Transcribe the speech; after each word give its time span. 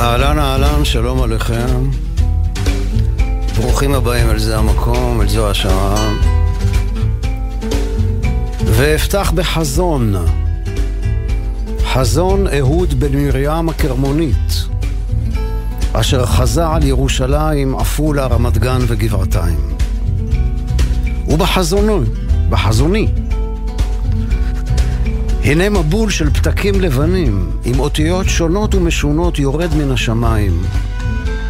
אהלן 0.00 0.38
אהלן, 0.38 0.84
שלום 0.84 1.22
עליכם. 1.22 1.90
ברוכים 3.56 3.94
הבאים 3.94 4.30
אל 4.30 4.38
זה 4.38 4.58
המקום, 4.58 5.20
אל 5.20 5.28
זו 5.28 5.50
השעה. 5.50 6.12
ואפתח 8.64 9.32
בחזון. 9.34 10.14
חזון 11.84 12.46
אהוד 12.58 13.00
בן 13.00 13.16
מרים 13.18 13.68
הכרמונית, 13.68 14.64
אשר 15.92 16.26
חזה 16.26 16.66
על 16.66 16.84
ירושלים, 16.84 17.76
עפולה, 17.76 18.26
רמת 18.26 18.58
גן 18.58 18.80
וגבעתיים. 18.86 19.60
ובחזונו, 21.28 22.00
בחזוני, 22.48 23.08
הנה 25.44 25.68
מבול 25.68 26.10
של 26.10 26.30
פתקים 26.30 26.80
לבנים, 26.80 27.50
עם 27.64 27.80
אותיות 27.80 28.26
שונות 28.28 28.74
ומשונות 28.74 29.38
יורד 29.38 29.74
מן 29.74 29.90
השמיים, 29.90 30.62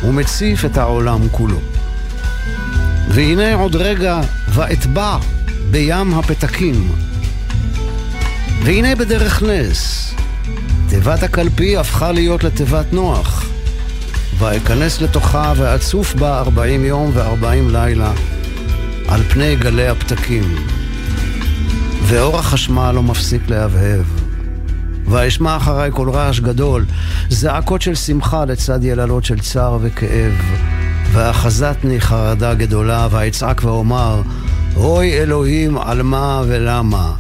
ומציף 0.05 0.65
את 0.65 0.79
העולם 0.79 1.29
כולו. 1.31 1.59
והנה 3.09 3.55
עוד 3.55 3.77
רגע, 3.77 4.21
ואטבע 4.48 5.19
בים 5.71 6.15
הפתקים. 6.15 6.93
והנה 8.65 8.95
בדרך 8.95 9.43
נס, 9.43 10.15
תיבת 10.89 11.23
הקלפי 11.23 11.77
הפכה 11.77 12.12
להיות 12.12 12.45
לתיבת 12.45 12.93
נוח, 12.93 13.45
ואכנס 14.39 15.01
לתוכה 15.01 15.53
ואצוף 15.57 16.15
בה 16.15 16.39
ארבעים 16.39 16.84
יום 16.84 17.11
וארבעים 17.15 17.70
לילה, 17.70 18.12
על 19.09 19.23
פני 19.23 19.57
גלי 19.57 19.89
הפתקים. 19.89 20.80
ואור 22.10 22.38
החשמל 22.38 22.92
לא 22.95 23.02
מפסיק 23.02 23.42
להבהב. 23.48 24.05
ואשמע 25.06 25.56
אחריי 25.56 25.91
קול 25.91 26.10
רעש 26.10 26.41
גדול, 26.41 26.84
זעקות 27.28 27.83
של 27.83 27.95
שמחה 27.95 28.45
לצד 28.45 28.84
יללות 28.84 29.24
של 29.24 29.38
צער 29.41 29.78
וכאב. 29.83 30.33
ואחזתני 31.12 32.00
חרדה 32.00 32.55
גדולה, 32.55 33.08
ואצעק 33.11 33.64
ואומר, 33.64 34.22
אוי 34.77 35.12
אלוהים, 35.12 35.78
על 35.78 36.02
מה 36.02 36.42
ולמה? 36.47 37.12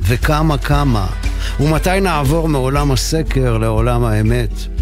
וכמה 0.00 0.58
כמה? 0.58 1.06
ומתי 1.60 2.00
נעבור 2.00 2.48
מעולם 2.48 2.90
הסקר 2.90 3.58
לעולם 3.58 4.04
האמת? 4.04 4.79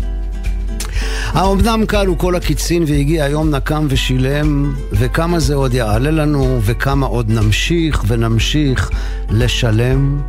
האומנם 1.33 1.87
כלו 1.87 2.19
כל 2.19 2.37
הקיצין 2.37 2.85
והגיע 2.87 3.25
היום 3.25 3.55
נקם 3.55 3.87
ושילם, 3.91 4.75
וכמה 4.93 5.39
זה 5.39 5.55
עוד 5.55 5.75
יעלה 5.75 6.11
לנו, 6.11 6.61
וכמה 6.63 7.07
עוד 7.07 7.31
נמשיך 7.31 8.05
ונמשיך 8.07 8.91
לשלם? 9.31 10.21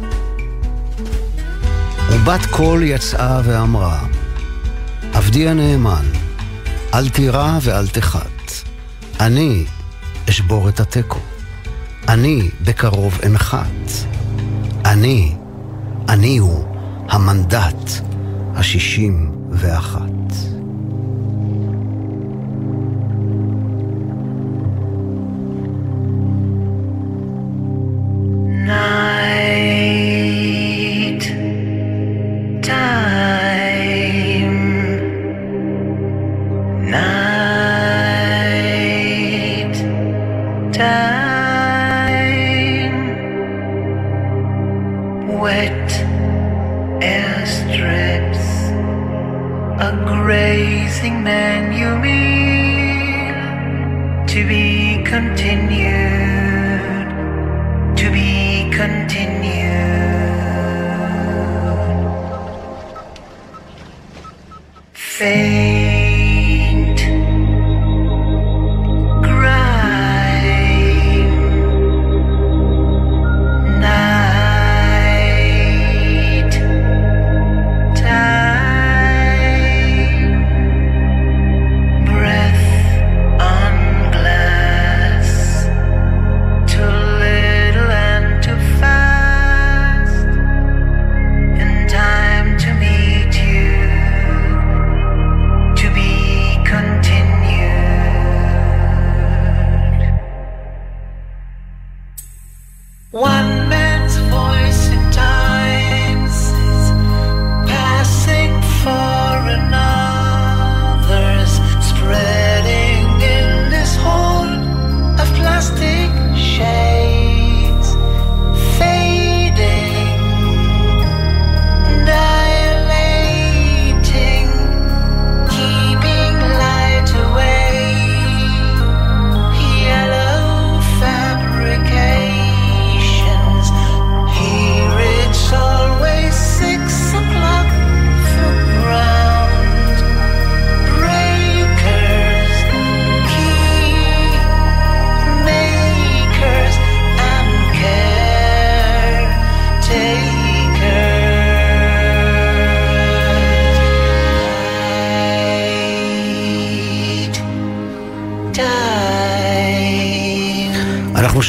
ובת 2.10 2.46
קול 2.46 2.84
יצאה 2.84 3.42
ואמרה, 3.44 4.00
עבדי 5.14 5.50
הנאמן, 5.50 6.06
אל 6.94 7.10
תירא 7.10 7.60
ואל 7.62 7.88
תחת. 7.88 8.52
אני 9.20 9.64
אשבור 10.30 10.70
את 10.70 10.80
התיקו. 10.80 11.20
אני 12.08 12.50
בקרוב 12.62 13.20
אנחת. 13.26 13.92
אני, 14.86 15.36
אני 16.10 16.38
הוא 16.38 16.66
המנדט 17.10 17.92
השישים 18.56 19.32
ואחת. 19.52 20.49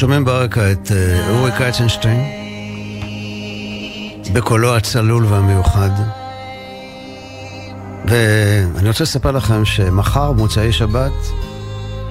שומעים 0.00 0.24
ברקע 0.24 0.72
את 0.72 0.92
אה, 0.92 1.30
אורי 1.30 1.50
קייצנשטיין, 1.56 2.24
בקולו 4.32 4.76
הצלול 4.76 5.24
והמיוחד. 5.24 5.90
ואני 8.04 8.88
רוצה 8.88 9.04
לספר 9.04 9.30
לכם 9.30 9.64
שמחר, 9.64 10.32
במוצאי 10.32 10.72
שבת, 10.72 11.12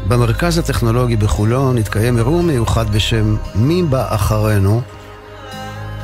במרכז 0.07 0.57
הטכנולוגי 0.57 1.15
בחולון 1.15 1.77
יתקיים 1.77 2.17
אירוע 2.17 2.41
מיוחד 2.41 2.89
בשם 2.89 3.35
מי 3.55 3.83
בא 3.83 4.15
אחרינו. 4.15 4.81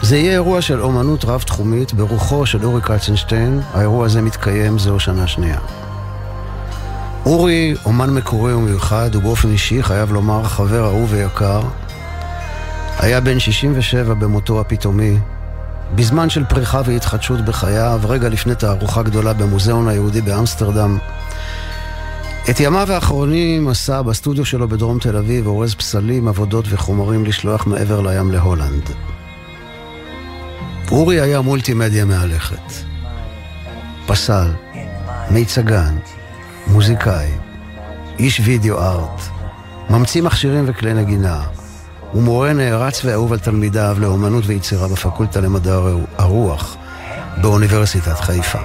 זה 0.01 0.17
יהיה 0.17 0.31
אירוע 0.31 0.61
של 0.61 0.81
אומנות 0.81 1.25
רב-תחומית 1.25 1.93
ברוחו 1.93 2.45
של 2.45 2.65
אורי 2.65 2.81
קצנשטיין. 2.81 3.61
האירוע 3.73 4.05
הזה 4.05 4.21
מתקיים 4.21 4.79
זו 4.79 4.99
שנה 4.99 5.27
שנייה. 5.27 5.59
אורי 7.25 7.75
אומן 7.85 8.09
מקורי 8.09 8.53
ומיוחד, 8.53 9.15
ובאופן 9.15 9.51
אישי 9.51 9.83
חייב 9.83 10.11
לומר 10.11 10.43
חבר 10.43 10.85
אהוב 10.85 11.11
ויקר. 11.11 11.61
היה 12.99 13.21
בן 13.21 13.39
67 13.39 14.13
במותו 14.13 14.59
הפתאומי, 14.59 15.17
בזמן 15.95 16.29
של 16.29 16.45
פריחה 16.45 16.81
והתחדשות 16.85 17.45
בחייו, 17.45 18.01
רגע 18.03 18.29
לפני 18.29 18.55
תערוכה 18.55 19.03
גדולה 19.03 19.33
במוזיאון 19.33 19.87
היהודי 19.87 20.21
באמסטרדם. 20.21 20.97
את 22.49 22.59
ימיו 22.59 22.91
האחרונים 22.91 23.67
עשה 23.67 24.01
בסטודיו 24.01 24.45
שלו 24.45 24.67
בדרום 24.67 24.99
תל 24.99 25.17
אביב, 25.17 25.47
אורז 25.47 25.75
פסלים, 25.75 26.27
עבודות 26.27 26.65
וחומרים 26.69 27.25
לשלוח 27.25 27.67
מעבר 27.67 28.01
לים 28.01 28.31
להולנד. 28.31 28.89
אורי 30.91 31.21
היה 31.21 31.41
מולטימדיה 31.41 32.05
מהלכת. 32.05 32.71
פסל, 34.07 34.51
מיצגן, 35.31 35.95
מוזיקאי, 36.67 37.31
איש 38.19 38.41
וידאו 38.45 38.77
ארט, 38.77 39.21
ממציא 39.89 40.21
מכשירים 40.21 40.63
וכלי 40.67 40.93
נגינה, 40.93 41.43
הוא 42.11 42.23
מורה 42.23 42.53
נערץ 42.53 43.05
ואהוב 43.05 43.33
על 43.33 43.39
תלמידיו 43.39 43.97
לאומנות 43.99 44.43
ויצירה 44.47 44.87
בפקולטה 44.87 45.41
למדעי 45.41 45.73
הרוח 46.17 46.75
באוניברסיטת 47.41 48.19
חיפה. 48.19 48.59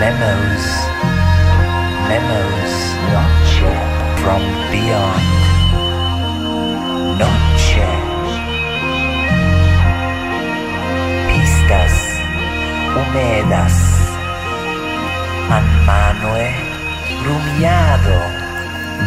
Memos, 0.00 0.64
pistas. 11.68 11.94
Húmedas, 12.94 13.87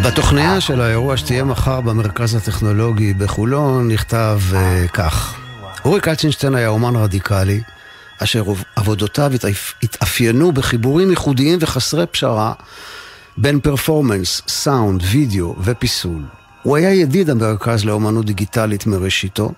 בתוכניה 0.05 0.61
של 0.61 0.81
האירוע 0.81 1.17
שתהיה 1.17 1.43
מחר 1.43 1.81
במרכז 1.81 2.35
הטכנולוגי 2.35 3.13
בחולון 3.13 3.91
נכתב 3.91 4.39
uh, 4.51 4.87
כך: 4.87 5.35
אורי 5.85 5.99
קלצ'ינשטיין 5.99 6.55
היה 6.55 6.67
אומן 6.67 6.95
רדיקלי, 6.95 7.61
אשר 8.23 8.43
עבודותיו 8.75 9.31
התאפ... 9.33 9.73
התאפיינו 9.83 10.51
בחיבורים 10.51 11.09
ייחודיים 11.09 11.59
וחסרי 11.61 12.05
פשרה 12.07 12.53
בין 13.37 13.59
פרפורמנס, 13.59 14.41
סאונד, 14.47 15.03
וידאו 15.11 15.55
ופיסול. 15.63 16.21
הוא 16.63 16.77
היה 16.77 16.93
ידיד 16.93 17.29
המרכז 17.29 17.85
לאומנות 17.85 18.25
דיגיטלית 18.25 18.87
מראשיתו, 18.87 19.51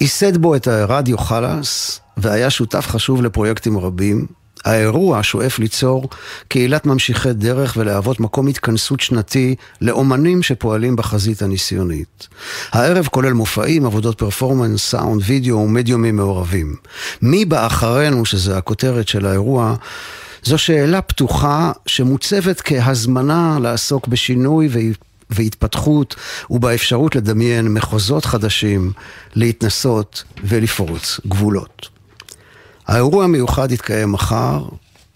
ייסד 0.00 0.36
בו 0.36 0.56
את 0.56 0.66
הרדיו 0.66 1.18
חלאס 1.18 2.00
והיה 2.16 2.50
שותף 2.50 2.86
חשוב 2.88 3.22
לפרויקטים 3.22 3.78
רבים, 3.78 4.26
האירוע 4.64 5.22
שואף 5.22 5.58
ליצור 5.58 6.08
קהילת 6.48 6.86
ממשיכי 6.86 7.32
דרך 7.32 7.74
ולהוות 7.76 8.20
מקום 8.20 8.46
התכנסות 8.46 9.00
שנתי 9.00 9.54
לאומנים 9.80 10.42
שפועלים 10.42 10.96
בחזית 10.96 11.42
הניסיונית. 11.42 12.28
הערב 12.72 13.06
כולל 13.06 13.32
מופעים, 13.32 13.86
עבודות 13.86 14.18
פרפורמנס, 14.18 14.90
סאונד, 14.90 15.22
וידאו 15.26 15.56
ומדיומים 15.56 16.16
מעורבים. 16.16 16.76
מי 17.22 17.44
בא 17.44 17.66
אחרינו, 17.66 18.24
שזה 18.24 18.58
הכותרת 18.58 19.08
של 19.08 19.26
האירוע, 19.26 19.74
זו 20.44 20.58
שאלה 20.58 21.00
פתוחה 21.02 21.72
שמוצבת 21.86 22.60
כהזמנה 22.60 23.58
לעסוק 23.60 24.08
בשינוי 24.08 24.68
והתפתחות 25.30 26.16
ובאפשרות 26.50 27.16
לדמיין 27.16 27.68
מחוזות 27.68 28.24
חדשים, 28.24 28.92
להתנסות 29.34 30.24
ולפרוץ 30.44 31.20
גבולות. 31.26 31.91
האירוע 32.86 33.24
המיוחד 33.24 33.72
יתקיים 33.72 34.12
מחר, 34.12 34.64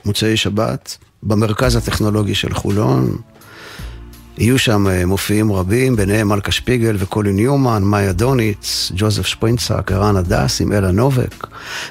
מוצאי 0.05 0.37
שבת, 0.37 0.97
במרכז 1.23 1.77
הטכנולוגי 1.77 2.35
של 2.35 2.55
חולון. 2.55 3.17
יהיו 4.39 4.59
שם 4.59 4.87
אה, 4.89 5.07
מופיעים 5.07 5.53
רבים, 5.53 5.97
ביניהם 5.97 6.29
מלכה 6.29 6.53
שפיגל 6.53 6.97
וקולי 6.99 7.33
ניומן, 7.33 7.83
מאיה 7.83 8.13
דוניץ, 8.13 8.93
ג'וזף 8.95 9.27
שפרינצק, 9.27 9.93
ערן 9.93 10.17
הדס 10.17 10.61
עם 10.61 10.73
אלה 10.73 10.91
נובק, 10.91 11.47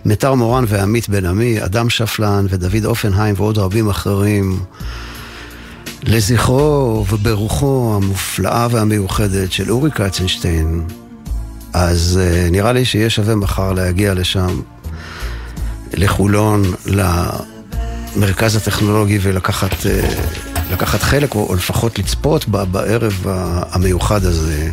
מיתר 0.06 0.33
מורן 0.33 0.66
ועמית 0.68 1.10
בן 1.10 1.25
עמי, 1.25 1.63
אדם 1.63 1.89
שפלן 1.89 2.45
ודוד 2.50 2.86
אופנהיים 2.86 3.36
ועוד 3.38 3.57
רבים 3.57 3.89
אחרים. 3.89 4.60
לזכרו 6.04 7.06
וברוחו 7.10 7.94
המופלאה 7.95 8.68
והמיוחדת 8.72 9.51
של 9.51 9.72
אורי 9.72 9.92
קצנשטיין. 9.92 10.83
אז 11.74 12.19
uh, 12.22 12.51
נראה 12.51 12.74
לי 12.74 12.86
שיהיה 12.86 13.10
שווה 13.10 13.36
מחר 13.36 13.74
להגיע 13.74 14.13
לשם. 14.13 14.62
לחולון, 15.93 16.63
למרכז 18.15 18.55
הטכנולוגי 18.55 19.19
ולקחת 19.21 19.85
אה, 19.85 20.09
לקחת 20.71 21.01
חלק, 21.01 21.35
או 21.35 21.55
לפחות 21.55 21.99
לצפות 21.99 22.47
בערב 22.47 23.23
המיוחד 23.71 24.23
הזה, 24.23 24.71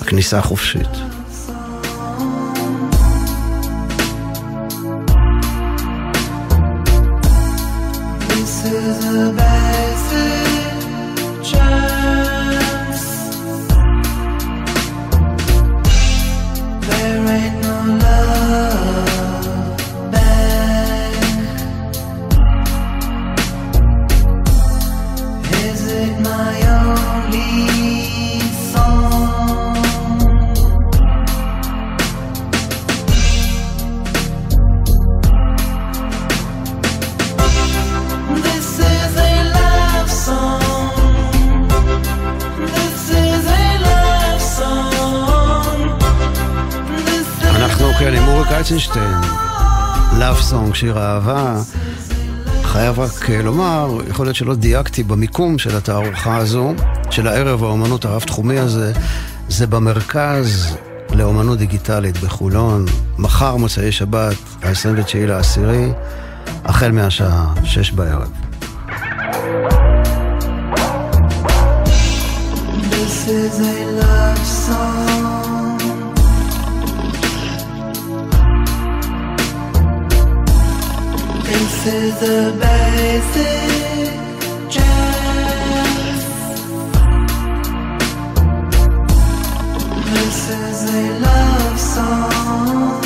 הכניסה 0.00 0.38
החופשית. 0.38 0.88
שיר 50.78 50.98
אהבה. 50.98 51.60
חייב 52.62 52.98
רק 52.98 53.30
אה, 53.30 53.42
לומר, 53.42 53.98
יכול 54.08 54.26
להיות 54.26 54.36
שלא 54.36 54.54
דייקתי 54.54 55.02
במיקום 55.02 55.58
של 55.58 55.76
התערוכה 55.76 56.36
הזו, 56.36 56.74
של 57.10 57.26
הערב 57.26 57.62
האומנות 57.62 58.04
הרב-תחומי 58.04 58.58
הזה, 58.58 58.92
זה 59.48 59.66
במרכז 59.66 60.76
לאומנות 61.12 61.58
דיגיטלית 61.58 62.18
בחולון, 62.18 62.84
מחר 63.18 63.56
מוצאי 63.56 63.92
שבת, 63.92 64.36
ה-29 64.62 65.16
לעשירי, 65.26 65.92
החל 66.64 66.92
מהשעה 66.92 67.54
6 67.64 67.90
בערב. 67.90 68.47
Is 81.90 82.22
a 82.22 82.52
basic 82.52 84.10
jazz. 84.68 86.20
This 90.12 90.40
is 90.50 90.80
a 90.94 91.18
love 91.24 91.78
song. 91.80 93.00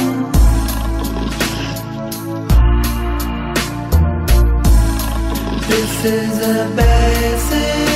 This 5.69 6.05
is 6.05 6.39
a 6.41 6.69
basic 6.75 7.92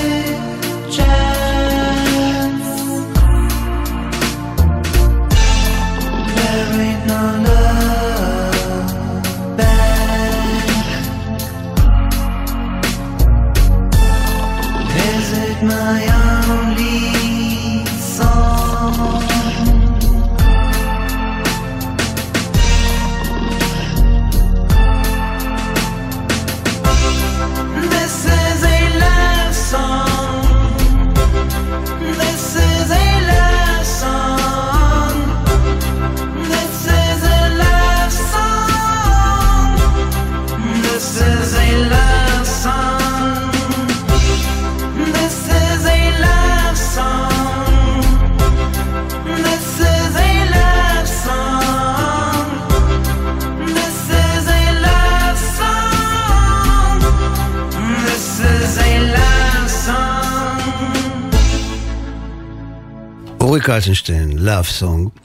קלצ'נשטיין, 63.66 64.38
Love 64.38 64.82
Song. 64.82 65.20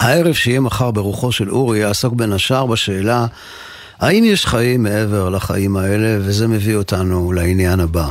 הערב 0.00 0.34
שיהיה 0.34 0.60
מחר 0.60 0.90
ברוחו 0.90 1.32
של 1.32 1.50
אורי 1.50 1.78
יעסוק 1.78 2.14
בין 2.14 2.32
השאר 2.32 2.66
בשאלה 2.66 3.26
האם 4.00 4.24
יש 4.24 4.46
חיים 4.46 4.82
מעבר 4.82 5.28
לחיים 5.28 5.76
האלה, 5.76 6.18
וזה 6.20 6.48
מביא 6.48 6.76
אותנו 6.76 7.32
לעניין 7.32 7.80
הבא. 7.80 8.10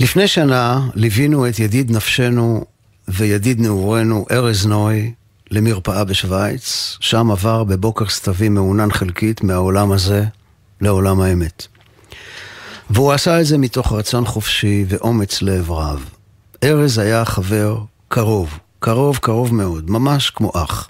לפני 0.00 0.28
שנה 0.28 0.88
ליווינו 0.94 1.48
את 1.48 1.58
ידיד 1.58 1.90
נפשנו 1.90 2.64
וידיד 3.08 3.60
נעורנו, 3.60 4.26
ארז 4.30 4.66
נוי, 4.66 5.12
למרפאה 5.50 6.04
בשוויץ, 6.04 6.96
שם 7.00 7.30
עבר 7.30 7.64
בבוקר 7.64 8.08
סתווי 8.08 8.48
מעונן 8.48 8.92
חלקית 8.92 9.44
מהעולם 9.44 9.92
הזה 9.92 10.24
לעולם 10.80 11.20
האמת. 11.20 11.66
והוא 12.90 13.12
עשה 13.12 13.40
את 13.40 13.46
זה 13.46 13.58
מתוך 13.58 13.92
רצון 13.92 14.24
חופשי 14.26 14.84
ואומץ 14.88 15.42
לב 15.42 15.70
רב. 15.70 16.04
ארז 16.64 16.98
היה 16.98 17.24
חבר 17.24 17.78
קרוב, 18.08 18.58
קרוב 18.78 19.16
קרוב 19.16 19.54
מאוד, 19.54 19.90
ממש 19.90 20.30
כמו 20.30 20.52
אח. 20.54 20.88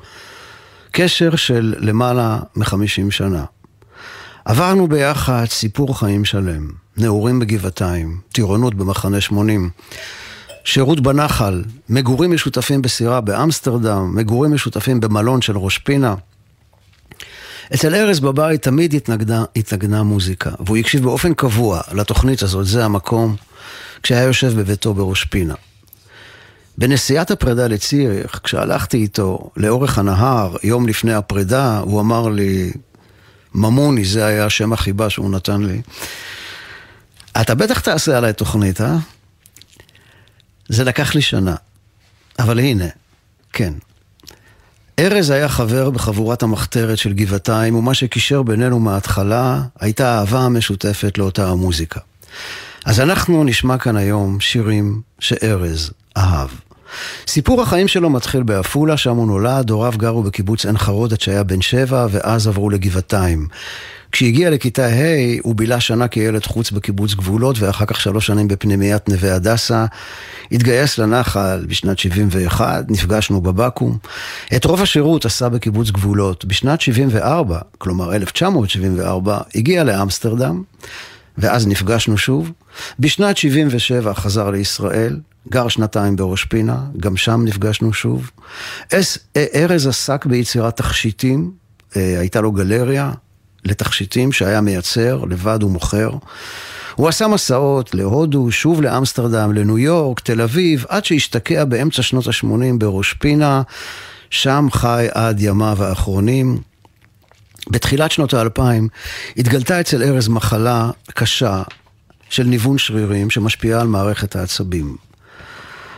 קשר 0.90 1.36
של 1.36 1.74
למעלה 1.78 2.38
מחמישים 2.56 3.10
שנה. 3.10 3.44
עברנו 4.44 4.88
ביחד 4.88 5.44
סיפור 5.48 5.98
חיים 5.98 6.24
שלם, 6.24 6.68
נעורים 6.96 7.38
בגבעתיים, 7.38 8.20
טירונות 8.32 8.74
במחנה 8.74 9.20
שמונים, 9.20 9.70
שירות 10.64 11.00
בנחל, 11.00 11.62
מגורים 11.88 12.32
משותפים 12.32 12.82
בסירה 12.82 13.20
באמסטרדם, 13.20 14.16
מגורים 14.16 14.54
משותפים 14.54 15.00
במלון 15.00 15.42
של 15.42 15.58
ראש 15.58 15.78
פינה. 15.78 16.14
אצל 17.74 17.94
ארז 17.94 18.20
בבית 18.20 18.62
תמיד 18.62 18.94
התנגנה, 18.94 19.44
התנגנה 19.56 20.02
מוזיקה, 20.02 20.50
והוא 20.60 20.76
הקשיב 20.76 21.02
באופן 21.02 21.34
קבוע 21.34 21.80
לתוכנית 21.92 22.42
הזאת, 22.42 22.66
זה 22.66 22.84
המקום, 22.84 23.36
כשהיה 24.02 24.22
יושב 24.22 24.60
בביתו 24.60 24.94
בראש 24.94 25.24
פינה. 25.24 25.54
בנסיעת 26.78 27.30
הפרידה 27.30 27.66
לציריך, 27.66 28.40
כשהלכתי 28.44 28.96
איתו 28.96 29.50
לאורך 29.56 29.98
הנהר, 29.98 30.56
יום 30.62 30.88
לפני 30.88 31.14
הפרידה, 31.14 31.78
הוא 31.78 32.00
אמר 32.00 32.28
לי, 32.28 32.72
ממוני, 33.54 34.04
זה 34.04 34.26
היה 34.26 34.50
שם 34.50 34.72
החיבה 34.72 35.10
שהוא 35.10 35.30
נתן 35.30 35.62
לי. 35.62 35.82
אתה 37.40 37.54
בטח 37.54 37.80
תעשה 37.80 38.18
עליי 38.18 38.32
תוכנית, 38.32 38.80
אה? 38.80 38.96
זה 40.68 40.84
לקח 40.84 41.14
לי 41.14 41.22
שנה. 41.22 41.54
אבל 42.38 42.58
הנה, 42.58 42.86
כן. 43.52 43.72
ארז 44.98 45.30
היה 45.30 45.48
חבר 45.48 45.90
בחבורת 45.90 46.42
המחתרת 46.42 46.98
של 46.98 47.12
גבעתיים, 47.12 47.74
ומה 47.74 47.94
שקישר 47.94 48.42
בינינו 48.42 48.80
מההתחלה 48.80 49.62
הייתה 49.80 50.14
האהבה 50.14 50.40
המשותפת 50.40 51.18
לאותה 51.18 51.48
המוזיקה. 51.48 52.00
אז 52.84 53.00
אנחנו 53.00 53.44
נשמע 53.44 53.78
כאן 53.78 53.96
היום 53.96 54.40
שירים 54.40 55.00
שארז 55.18 55.90
אהב. 56.16 56.48
סיפור 57.26 57.62
החיים 57.62 57.88
שלו 57.88 58.10
מתחיל 58.10 58.42
בעפולה, 58.42 58.96
שם 58.96 59.16
הוא 59.16 59.26
נולד, 59.26 59.70
הוריו 59.70 59.92
גרו 59.96 60.22
בקיבוץ 60.22 60.66
עין 60.66 60.78
חרוד 60.78 61.12
עד 61.12 61.20
שהיה 61.20 61.42
בן 61.42 61.60
שבע, 61.60 62.06
ואז 62.10 62.46
עברו 62.46 62.70
לגבעתיים. 62.70 63.48
כשהגיע 64.12 64.50
לכיתה 64.50 64.86
ה' 64.86 65.40
הוא 65.42 65.54
בילה 65.54 65.80
שנה 65.80 66.08
כילד 66.08 66.44
חוץ 66.44 66.70
בקיבוץ 66.70 67.14
גבולות 67.14 67.58
ואחר 67.58 67.84
כך 67.86 68.00
שלוש 68.00 68.26
שנים 68.26 68.48
בפנימיית 68.48 69.08
נווה 69.08 69.34
הדסה. 69.34 69.86
התגייס 70.52 70.98
לנחל 70.98 71.64
בשנת 71.68 71.98
71, 71.98 72.84
נפגשנו 72.88 73.40
בבקו"ם. 73.40 73.96
את 74.56 74.64
רוב 74.64 74.82
השירות 74.82 75.24
עשה 75.24 75.48
בקיבוץ 75.48 75.90
גבולות. 75.90 76.44
בשנת 76.44 76.80
74, 76.80 77.58
כלומר 77.78 78.14
1974, 78.14 79.38
הגיע 79.54 79.84
לאמסטרדם, 79.84 80.62
ואז 81.38 81.66
נפגשנו 81.66 82.18
שוב. 82.18 82.50
בשנת 82.98 83.36
77 83.36 84.14
חזר 84.14 84.50
לישראל, 84.50 85.20
גר 85.48 85.68
שנתיים 85.68 86.16
בראש 86.16 86.44
פינה, 86.44 86.78
גם 86.96 87.16
שם 87.16 87.44
נפגשנו 87.44 87.92
שוב. 87.92 88.30
ארז 89.36 89.86
עסק 89.86 90.26
ביצירת 90.26 90.76
תכשיטים, 90.76 91.52
אה, 91.96 92.20
הייתה 92.20 92.40
לו 92.40 92.52
גלריה, 92.52 93.12
לתכשיטים 93.64 94.32
שהיה 94.32 94.60
מייצר, 94.60 95.24
לבד 95.24 95.62
ומוכר. 95.62 96.10
הוא 96.94 97.08
עשה 97.08 97.28
מסעות 97.28 97.94
להודו, 97.94 98.52
שוב 98.52 98.82
לאמסטרדם, 98.82 99.52
לניו 99.52 99.78
יורק, 99.78 100.20
תל 100.20 100.40
אביב, 100.40 100.84
עד 100.88 101.04
שהשתקע 101.04 101.64
באמצע 101.64 102.02
שנות 102.02 102.26
ה-80 102.26 102.78
בראש 102.78 103.12
פינה, 103.12 103.62
שם 104.30 104.66
חי 104.72 105.06
עד 105.12 105.40
ימיו 105.40 105.84
האחרונים. 105.84 106.58
בתחילת 107.70 108.10
שנות 108.10 108.34
האלפיים 108.34 108.88
התגלתה 109.36 109.80
אצל 109.80 110.02
ארז 110.02 110.28
מחלה 110.28 110.90
קשה 111.14 111.62
של 112.32 112.44
ניוון 112.44 112.78
שרירים 112.78 113.30
שמשפיעה 113.30 113.80
על 113.80 113.86
מערכת 113.86 114.36
העצבים. 114.36 114.96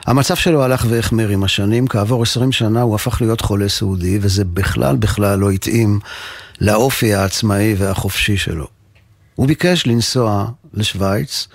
המצב 0.07 0.35
שלו 0.35 0.63
הלך 0.63 0.87
והחמיר 0.89 1.29
עם 1.29 1.45
השנים, 1.45 1.87
כעבור 1.87 2.23
עשרים 2.23 2.53
שנה 2.53 2.83
הוא 2.83 2.95
הפך 2.95 3.21
להיות 3.21 3.41
חולה 3.41 3.69
סעודי, 3.69 4.19
וזה 4.23 4.45
בכלל 4.45 4.97
בכלל 4.97 5.39
לא 5.39 5.51
התאים 5.51 6.01
לאופי 6.61 7.15
העצמאי 7.15 7.75
והחופשי 7.79 8.37
שלו. 8.37 8.67
הוא 9.35 9.47
ביקש 9.47 9.87
לנסוע 9.87 10.47
לשוויץ, 10.75 11.49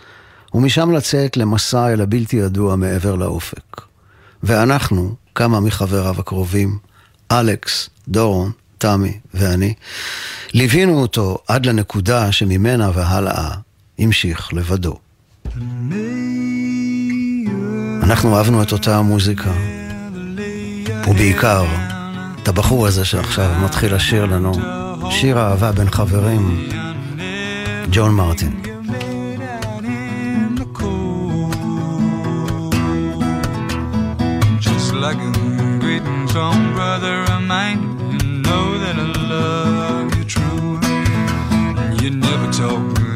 ומשם 0.54 0.92
לצאת 0.92 1.38
למסע 1.38 1.94
אל 1.94 2.02
הבלתי 2.02 2.36
ידוע 2.36 2.76
מעבר 2.76 3.16
לאופק. 3.16 3.82
ואנחנו, 4.44 5.16
כמה 5.36 5.60
מחבריו 5.60 6.20
הקרובים, 6.20 6.78
אלכס, 7.32 7.90
דורון, 8.08 8.52
תמי 8.78 9.20
ואני, 9.34 9.74
ליווינו 10.54 11.02
אותו 11.02 11.38
עד 11.48 11.66
לנקודה 11.66 12.32
שממנה 12.32 12.92
והלאה 12.94 13.52
המשיך 14.00 14.54
לבדו. 14.54 14.96
אנחנו 18.04 18.38
אהבנו 18.38 18.64
את 18.64 18.72
אותה 18.72 18.98
המוזיקה, 18.98 19.52
ובעיקר 21.08 21.66
את 22.44 22.48
הבחור 22.48 22.88
הזה 22.88 23.06
שעכשיו 23.06 23.52
מתחיל 23.64 23.96
לשיר 23.96 24.26
לנו 24.26 24.52
שיר 25.12 25.40
אהבה 25.40 25.72
בין 25.72 25.90
חברים, 25.90 26.70
ג'ון 27.92 28.16
מרטין. 28.16 28.62
like 35.02 35.22
a 42.48 42.52
talk 42.52 43.00
and 43.00 43.09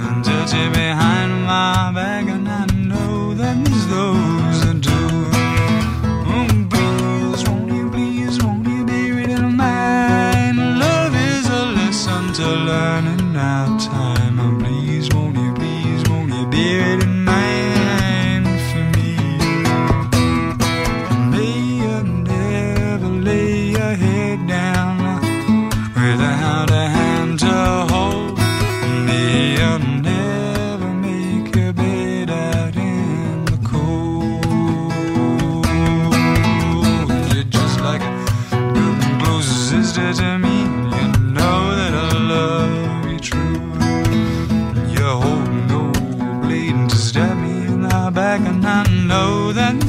it 0.51 0.73
behind 0.73 1.45
my 1.45 1.91
back, 1.93 2.27
and 2.27 2.50
I 2.50 2.65
know 2.65 3.33
that 3.35 3.63
there's 3.63 3.88
those 3.88 4.23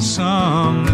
song. 0.04 0.93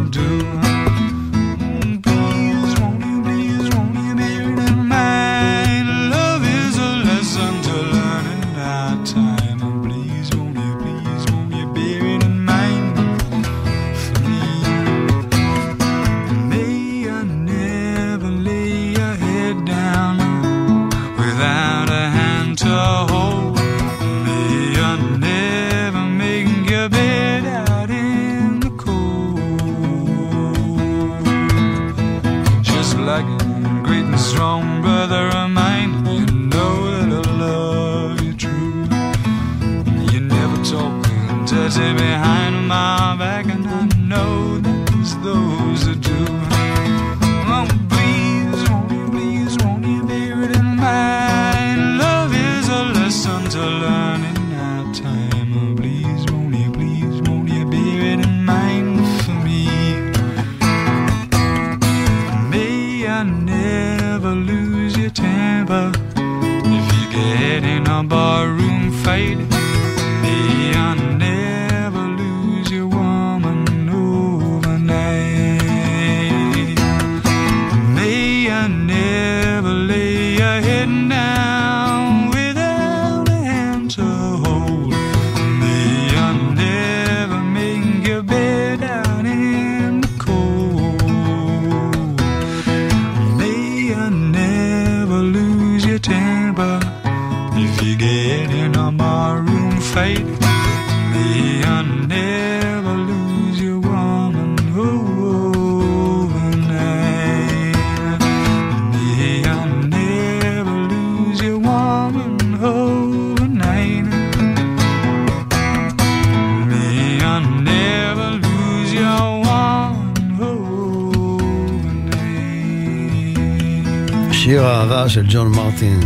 של 125.10 125.26
ג'ון 125.28 125.48
מרטין 125.48 126.00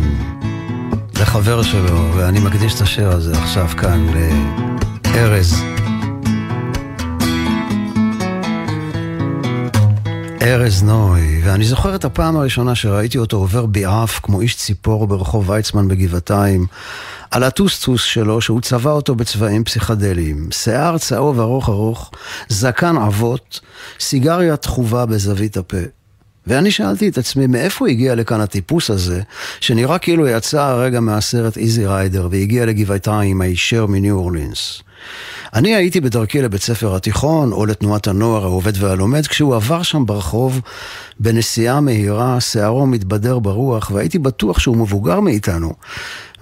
לחבר 1.20 1.62
שלו, 1.62 2.10
ואני 2.16 2.40
מקדיש 2.40 2.74
את 2.74 2.80
השיר 2.80 3.10
הזה 3.10 3.32
עכשיו 3.38 3.68
כאן 3.68 4.06
לארז. 5.04 5.54
ארז 10.42 10.82
נוי, 10.82 11.40
ואני 11.44 11.64
זוכר 11.64 11.94
את 11.94 12.04
הפעם 12.04 12.36
הראשונה 12.36 12.74
שראיתי 12.74 13.18
אותו 13.18 13.36
עובר 13.36 13.66
ביעף 13.66 14.20
כמו 14.22 14.40
איש 14.40 14.56
ציפור 14.56 15.06
ברחוב 15.06 15.50
ויצמן 15.50 15.88
בגבעתיים, 15.88 16.66
על 17.30 17.42
הטוסטוס 17.42 18.02
שלו 18.02 18.40
שהוא 18.40 18.60
צבע 18.60 18.90
אותו 18.90 19.14
בצבעים 19.14 19.64
פסיכדליים, 19.64 20.48
שיער 20.50 20.98
צהוב 20.98 21.40
ארוך 21.40 21.68
ארוך, 21.68 22.10
זקן 22.48 22.96
עבות, 22.96 23.60
סיגריה 24.00 24.56
תחובה 24.56 25.06
בזווית 25.06 25.56
הפה. 25.56 26.03
ואני 26.46 26.70
שאלתי 26.70 27.08
את 27.08 27.18
עצמי, 27.18 27.46
מאיפה 27.46 27.88
הגיע 27.88 28.14
לכאן 28.14 28.40
הטיפוס 28.40 28.90
הזה, 28.90 29.22
שנראה 29.60 29.98
כאילו 29.98 30.28
יצא 30.28 30.62
הרגע 30.62 31.00
מהסרט 31.00 31.56
איזי 31.56 31.86
ריידר 31.86 32.28
והגיע 32.30 32.66
לגבעתיים 32.66 33.40
הישר 33.40 33.86
מניו 33.86 34.16
אורלינס. 34.16 34.82
אני 35.54 35.74
הייתי 35.74 36.00
בדרכי 36.00 36.42
לבית 36.42 36.62
ספר 36.62 36.96
התיכון, 36.96 37.52
או 37.52 37.66
לתנועת 37.66 38.06
הנוער 38.06 38.44
העובד 38.44 38.72
והלומד, 38.78 39.26
כשהוא 39.26 39.54
עבר 39.54 39.82
שם 39.82 40.06
ברחוב 40.06 40.60
בנסיעה 41.20 41.80
מהירה, 41.80 42.40
שערו 42.40 42.86
מתבדר 42.86 43.38
ברוח, 43.38 43.90
והייתי 43.94 44.18
בטוח 44.18 44.58
שהוא 44.58 44.76
מבוגר 44.76 45.20
מאיתנו. 45.20 45.72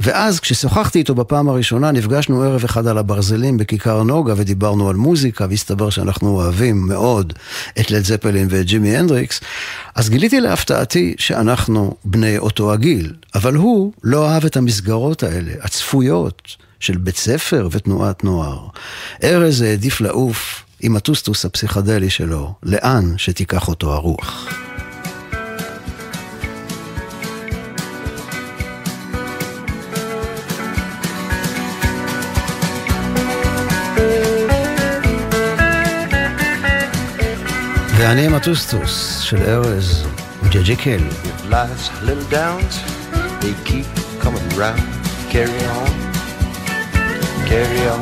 ואז 0.00 0.40
כששוחחתי 0.40 0.98
איתו 0.98 1.14
בפעם 1.14 1.48
הראשונה, 1.48 1.92
נפגשנו 1.92 2.42
ערב 2.42 2.64
אחד 2.64 2.86
על 2.86 2.98
הברזלים 2.98 3.56
בכיכר 3.56 4.02
נוגה 4.02 4.34
ודיברנו 4.36 4.88
על 4.88 4.96
מוזיקה, 4.96 5.46
והסתבר 5.50 5.90
שאנחנו 5.90 6.28
אוהבים 6.28 6.86
מאוד 6.86 7.32
את 7.80 7.90
לד 7.90 8.04
זפלין 8.04 8.46
ואת 8.50 8.66
ג'ימי 8.66 8.96
הנדריקס, 8.96 9.40
אז 9.94 10.10
גיליתי 10.10 10.40
להפתעתי 10.40 11.14
שאנחנו 11.18 11.94
בני 12.04 12.38
אותו 12.38 12.72
הגיל, 12.72 13.12
אבל 13.34 13.54
הוא 13.54 13.92
לא 14.04 14.28
אהב 14.28 14.44
את 14.44 14.56
המסגרות 14.56 15.22
האלה, 15.22 15.52
הצפויות. 15.62 16.56
של 16.82 16.96
בית 16.98 17.16
ספר 17.16 17.68
ותנועת 17.70 18.24
נוער. 18.24 18.66
ארז 19.24 19.62
העדיף 19.62 20.00
לעוף 20.00 20.64
עם 20.80 20.96
הטוסטוס 20.96 21.44
הפסיכדלי 21.44 22.10
שלו, 22.10 22.54
לאן 22.62 23.14
שתיקח 23.16 23.68
אותו 23.68 23.92
הרוח. 23.92 24.48
ואני 37.96 38.26
עם 38.26 38.34
הטוסטוס 38.34 39.20
של 39.20 39.42
ארז, 39.42 40.06
ג'ג'י 40.50 40.76
קל. 40.76 40.98
If 41.24 41.50
life's 41.50 42.06
little 42.06 42.30
downs, 42.30 42.74
they 43.40 43.54
keep 43.68 43.86
coming 44.22 44.48
round. 44.58 44.82
Carry 45.30 45.64
on, 45.80 46.11
carry 47.52 47.84
on. 47.86 48.00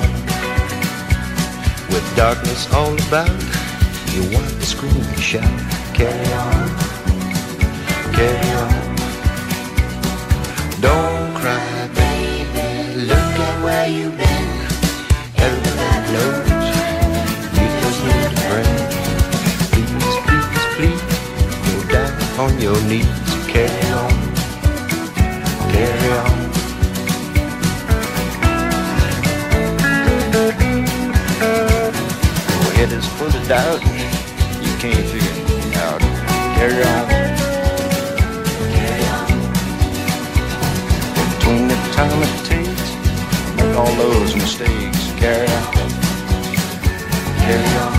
With 1.92 2.06
darkness 2.14 2.72
all 2.72 2.94
about, 3.08 3.34
you 4.14 4.22
want 4.34 4.48
to 4.48 4.64
scream 4.72 4.94
and 4.94 5.22
shout. 5.30 5.56
Carry 5.92 6.32
on, 6.46 6.68
carry 8.18 8.50
on. 8.64 8.74
Don't 10.86 11.30
cry, 11.40 11.88
baby. 11.98 12.68
Look 13.10 13.34
at 13.46 13.56
where 13.64 13.88
you've 13.96 14.16
been. 14.22 14.50
Everybody 15.46 16.06
knows 16.14 16.46
you 17.58 17.66
just 17.82 18.00
need 18.06 18.30
a 18.30 18.42
friend. 18.46 18.78
Please, 19.72 20.16
please, 20.26 20.48
please, 20.76 21.02
go 21.66 21.74
down 21.94 22.12
on 22.44 22.52
your 22.66 22.78
knees. 22.88 23.18
Carry 23.52 23.86
on, 24.02 24.09
head 32.80 32.92
is 32.92 33.06
full 33.18 33.26
of 33.26 33.46
doubt. 33.46 33.82
You 34.64 34.72
can't 34.80 35.06
figure 35.12 35.36
it 35.36 35.76
out. 35.84 36.00
Carry 36.56 36.80
on. 36.92 37.06
Between 41.30 41.68
the 41.68 41.78
time 41.96 42.18
it 42.26 42.34
takes, 42.52 42.88
make 43.56 43.76
all 43.76 43.92
those 44.04 44.34
mistakes. 44.34 45.00
Carry 45.20 45.48
on. 45.60 45.72
Carry 47.44 47.72
on. 47.84 47.98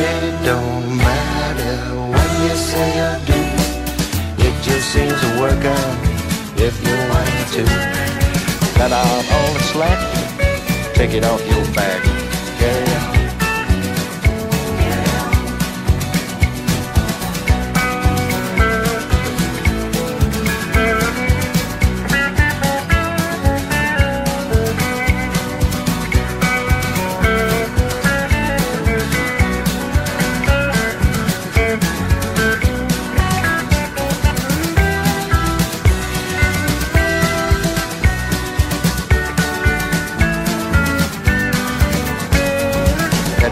It 0.00 0.44
don't 0.50 0.96
matter 0.96 1.76
what 2.12 2.30
you 2.42 2.54
say 2.70 2.90
or 3.06 3.16
do. 3.30 3.40
It 4.46 4.54
just 4.62 4.86
seems 4.94 5.18
to 5.24 5.30
work 5.42 5.62
out 5.76 5.96
if 6.56 6.74
you 6.86 6.96
want 7.12 7.36
to. 7.56 7.64
Cut 8.78 8.92
out 8.92 9.24
all 9.34 9.50
the 9.56 9.62
slack, 9.72 10.00
take 10.94 11.12
it 11.12 11.24
off 11.24 11.42
your 11.50 11.64
back 11.74 12.25
again. 12.58 12.95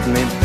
Me 0.07 0.44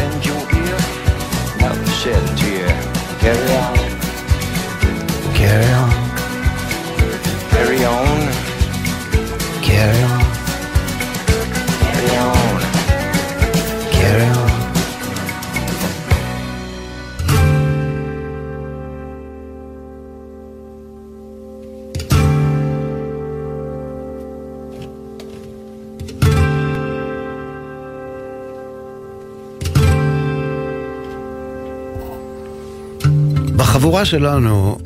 בחבורה 34.00 34.20
שלנו, 34.20 34.78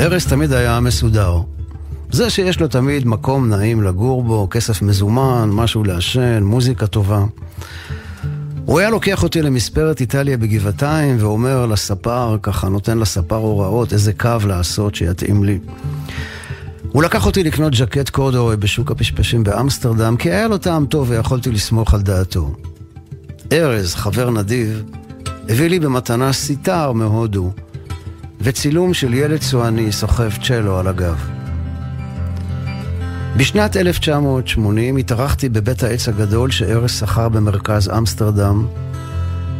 ארז 0.00 0.26
תמיד 0.26 0.52
היה 0.52 0.80
מסודר. 0.80 1.40
זה 2.10 2.30
שיש 2.30 2.60
לו 2.60 2.68
תמיד 2.68 3.06
מקום 3.06 3.48
נעים 3.48 3.82
לגור 3.82 4.22
בו, 4.22 4.48
כסף 4.50 4.82
מזומן, 4.82 5.50
משהו 5.52 5.84
לעשן, 5.84 6.42
מוזיקה 6.42 6.86
טובה. 6.86 7.24
הוא 8.64 8.78
היה 8.78 8.90
לוקח 8.90 9.22
אותי 9.22 9.42
למספרת 9.42 10.00
איטליה 10.00 10.36
בגבעתיים 10.36 11.16
ואומר 11.20 11.66
לספר, 11.66 12.36
ככה 12.42 12.68
נותן 12.68 12.98
לספר 12.98 13.36
הוראות 13.36 13.92
איזה 13.92 14.12
קו 14.12 14.36
לעשות 14.46 14.94
שיתאים 14.94 15.44
לי. 15.44 15.58
הוא 16.92 17.02
לקח 17.02 17.26
אותי 17.26 17.42
לקנות 17.42 17.74
ז'קט 17.74 18.08
קורדורי 18.08 18.56
בשוק 18.56 18.90
הפשפשים 18.90 19.44
באמסטרדם, 19.44 20.16
כי 20.16 20.30
היה 20.30 20.48
לו 20.48 20.58
טעם 20.58 20.86
טוב 20.86 21.10
ויכולתי 21.10 21.50
לסמוך 21.50 21.94
על 21.94 22.02
דעתו. 22.02 22.54
ארז, 23.52 23.94
חבר 23.94 24.30
נדיב, 24.30 24.82
הביא 25.48 25.68
לי 25.68 25.80
במתנה 25.80 26.32
סיטר 26.32 26.92
מהודו, 26.92 27.52
וצילום 28.42 28.94
של 28.94 29.14
ילד 29.14 29.40
צועני 29.40 29.92
סוחב 29.92 30.30
צ'לו 30.42 30.78
על 30.78 30.86
הגב. 30.86 31.28
בשנת 33.36 33.76
1980 33.76 34.96
התארחתי 34.96 35.48
בבית 35.48 35.82
העץ 35.82 36.08
הגדול 36.08 36.50
שארז 36.50 36.90
שכר 36.90 37.28
במרכז 37.28 37.88
אמסטרדם, 37.88 38.66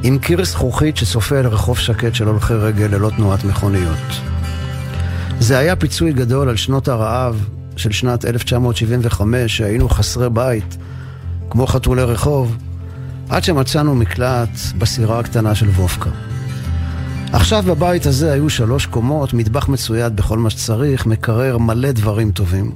עם 0.02 0.18
קיר 0.18 0.44
זכוכית 0.44 0.96
שצופה 0.96 1.40
אל 1.40 1.46
רחוב 1.46 1.78
שקט 1.78 2.14
של 2.14 2.26
הולכי 2.26 2.54
רגל 2.54 2.86
ללא 2.86 3.10
תנועת 3.16 3.44
מכוניות. 3.44 4.20
זה 5.40 5.58
היה 5.58 5.76
פיצוי 5.76 6.12
גדול 6.12 6.48
על 6.48 6.56
שנות 6.56 6.88
הרעב 6.88 7.44
של 7.76 7.92
שנת 7.92 8.24
1975, 8.24 9.56
שהיינו 9.56 9.88
חסרי 9.88 10.30
בית, 10.30 10.76
כמו 11.50 11.66
חתולי 11.66 12.02
רחוב, 12.02 12.56
עד 13.28 13.44
שמצאנו 13.44 13.94
מקלט 13.94 14.50
בסירה 14.78 15.18
הקטנה 15.18 15.54
של 15.54 15.68
וופקה. 15.68 16.10
עכשיו 17.32 17.62
בבית 17.66 18.06
הזה 18.06 18.32
היו 18.32 18.50
שלוש 18.50 18.86
קומות, 18.86 19.34
מטבח 19.34 19.68
מצויד 19.68 20.16
בכל 20.16 20.38
מה 20.38 20.50
שצריך, 20.50 21.06
מקרר 21.06 21.58
מלא 21.58 21.92
דברים 21.92 22.30
טובים. 22.30 22.72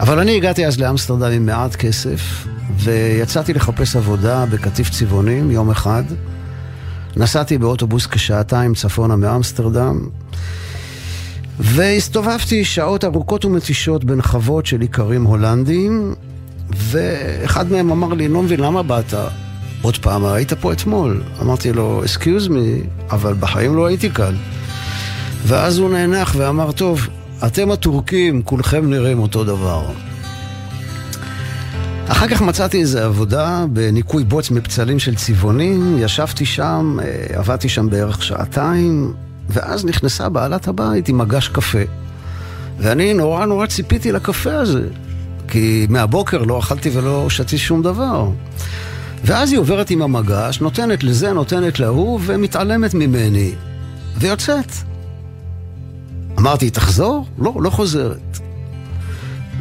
אבל 0.00 0.18
אני 0.18 0.36
הגעתי 0.36 0.66
אז 0.66 0.80
לאמסטרדם 0.80 1.32
עם 1.32 1.46
מעט 1.46 1.76
כסף, 1.76 2.46
ויצאתי 2.76 3.54
לחפש 3.54 3.96
עבודה 3.96 4.46
בקטיף 4.46 4.90
צבעונים 4.90 5.50
יום 5.50 5.70
אחד. 5.70 6.02
נסעתי 7.16 7.58
באוטובוס 7.58 8.06
כשעתיים 8.06 8.74
צפונה 8.74 9.16
מאמסטרדם, 9.16 10.08
והסתובבתי 11.58 12.64
שעות 12.64 13.04
ארוכות 13.04 13.44
ומתישות 13.44 14.04
בין 14.04 14.22
חוות 14.22 14.66
של 14.66 14.82
איכרים 14.82 15.24
הולנדים, 15.24 16.14
ואחד 16.70 17.72
מהם 17.72 17.90
אמר 17.90 18.14
לי, 18.14 18.28
לא 18.28 18.42
מבין, 18.42 18.60
למה 18.60 18.82
באת? 18.82 19.14
עוד 19.84 19.96
פעם, 19.96 20.24
היית 20.24 20.52
פה 20.52 20.72
אתמול. 20.72 21.22
אמרתי 21.42 21.72
לו, 21.72 22.04
אסקיוז 22.04 22.48
מי, 22.48 22.80
אבל 23.10 23.34
בחיים 23.34 23.76
לא 23.76 23.86
הייתי 23.86 24.10
כאן. 24.10 24.34
ואז 25.46 25.78
הוא 25.78 25.90
נאנח 25.90 26.34
ואמר, 26.38 26.72
טוב, 26.72 27.08
אתם 27.46 27.70
הטורקים, 27.70 28.42
כולכם 28.42 28.90
נראים 28.90 29.18
אותו 29.18 29.44
דבר. 29.44 29.84
אחר 32.08 32.28
כך 32.28 32.42
מצאתי 32.42 32.80
איזו 32.80 32.98
עבודה 32.98 33.64
בניקוי 33.72 34.24
בוץ 34.24 34.50
מפצלים 34.50 34.98
של 34.98 35.14
צבעונים, 35.14 35.96
ישבתי 35.98 36.46
שם, 36.46 36.96
אה, 37.02 37.38
עבדתי 37.38 37.68
שם 37.68 37.90
בערך 37.90 38.22
שעתיים, 38.22 39.12
ואז 39.48 39.84
נכנסה 39.84 40.28
בעלת 40.28 40.68
הבית 40.68 41.08
עם 41.08 41.18
מגש 41.18 41.48
קפה. 41.48 41.82
ואני 42.78 43.14
נורא 43.14 43.46
נורא 43.46 43.66
ציפיתי 43.66 44.12
לקפה 44.12 44.54
הזה, 44.54 44.82
כי 45.48 45.86
מהבוקר 45.90 46.42
לא 46.42 46.58
אכלתי 46.58 46.90
ולא 46.92 47.30
שתיתי 47.30 47.58
שום 47.58 47.82
דבר. 47.82 48.28
ואז 49.24 49.52
היא 49.52 49.58
עוברת 49.60 49.90
עם 49.90 50.02
המגש, 50.02 50.60
נותנת 50.60 51.04
לזה, 51.04 51.32
נותנת 51.32 51.80
להוא, 51.80 52.20
ומתעלמת 52.22 52.94
ממני, 52.94 53.52
ויוצאת. 54.16 54.72
אמרתי, 56.38 56.70
תחזור? 56.70 57.26
לא, 57.38 57.54
לא 57.60 57.70
חוזרת. 57.70 58.38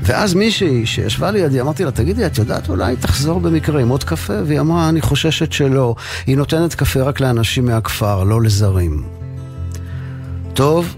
ואז 0.02 0.34
מישהי 0.34 0.86
שישבה 0.86 1.32
לידי, 1.32 1.62
אמרתי 1.62 1.86
לה, 1.86 1.92
תגידי, 1.92 2.26
את 2.26 2.38
יודעת 2.38 2.70
אולי 2.70 2.96
תחזור 2.96 3.40
במקרה 3.40 3.82
עם 3.82 3.90
עוד 3.90 4.04
קפה? 4.04 4.34
והיא 4.46 4.60
אמרה, 4.60 4.90
אני 4.90 5.02
חוששת 5.02 5.52
שלא. 5.52 5.96
היא 6.28 6.38
נותנת 6.38 6.74
קפה 6.74 7.02
רק 7.02 7.20
לאנשים 7.20 7.66
מהכפר, 7.66 8.24
לא 8.24 8.42
לזרים. 8.42 9.04
טוב, 10.54 10.96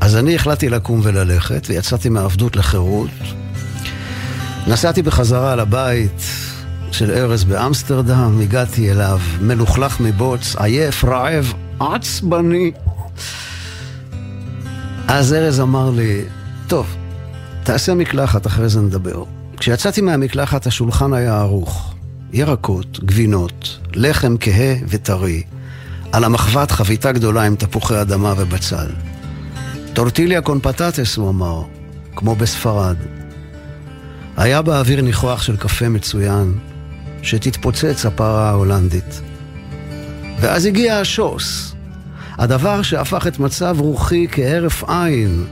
אז 0.00 0.16
אני 0.16 0.34
החלטתי 0.34 0.68
לקום 0.68 1.00
וללכת, 1.02 1.66
ויצאתי 1.68 2.08
מעבדות 2.08 2.56
לחירות. 2.56 3.10
נסעתי 4.66 5.02
בחזרה 5.02 5.56
לבית 5.56 6.22
של 6.96 7.10
ארז 7.10 7.44
באמסטרדם, 7.44 8.40
הגעתי 8.42 8.90
אליו, 8.90 9.20
מלוכלך 9.40 10.00
מבוץ, 10.00 10.56
עייף, 10.56 11.04
רעב, 11.04 11.52
עצבני. 11.80 12.72
אז 15.08 15.34
ארז 15.34 15.60
אמר 15.60 15.90
לי, 15.90 16.24
טוב, 16.66 16.96
תעשה 17.64 17.94
מקלחת, 17.94 18.46
אחרי 18.46 18.68
זה 18.68 18.80
נדבר. 18.80 19.24
כשיצאתי 19.56 20.00
מהמקלחת 20.00 20.66
השולחן 20.66 21.12
היה 21.12 21.40
ערוך. 21.40 21.94
ירקות, 22.32 23.04
גבינות, 23.04 23.78
לחם 23.94 24.34
כהה 24.40 24.74
וטרי. 24.88 25.42
על 26.12 26.24
המחבת 26.24 26.70
חביתה 26.70 27.12
גדולה 27.12 27.42
עם 27.42 27.56
תפוחי 27.56 28.00
אדמה 28.00 28.34
ובצל. 28.36 28.86
טורטיליה 29.92 30.40
קונפטטס, 30.40 31.16
הוא 31.16 31.30
אמר, 31.30 31.62
כמו 32.16 32.34
בספרד. 32.34 32.96
היה 34.36 34.62
באוויר 34.62 35.02
ניחוח 35.02 35.42
של 35.42 35.56
קפה 35.56 35.88
מצוין, 35.88 36.58
שתתפוצץ 37.26 38.06
הפרה 38.06 38.48
ההולנדית. 38.48 39.20
ואז 40.40 40.66
הגיע 40.66 40.98
השוס, 40.98 41.74
הדבר 42.38 42.82
שהפך 42.82 43.26
את 43.26 43.38
מצב 43.38 43.76
רוחי 43.78 44.26
כהרף 44.32 44.84
עין, 44.84 45.44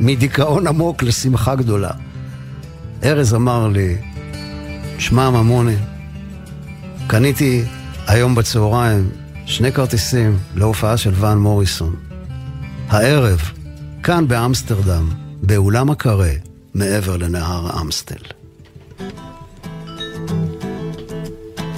מדיכאון 0.00 0.66
עמוק 0.66 1.02
לשמחה 1.02 1.54
גדולה. 1.54 1.90
ארז 3.04 3.34
אמר 3.34 3.68
לי, 3.68 3.96
שמע 4.98 5.30
ממוני, 5.30 5.76
קניתי 7.06 7.62
היום 8.06 8.34
בצהריים 8.34 9.10
שני 9.46 9.72
כרטיסים 9.72 10.38
להופעה 10.54 10.96
של 10.96 11.12
ואן 11.14 11.38
מוריסון. 11.38 11.96
הערב, 12.88 13.40
כאן 14.02 14.28
באמסטרדם, 14.28 15.10
באולם 15.42 15.90
הקרה, 15.90 16.32
מעבר 16.74 17.16
לנהר 17.16 17.80
אמסטל. 17.80 18.39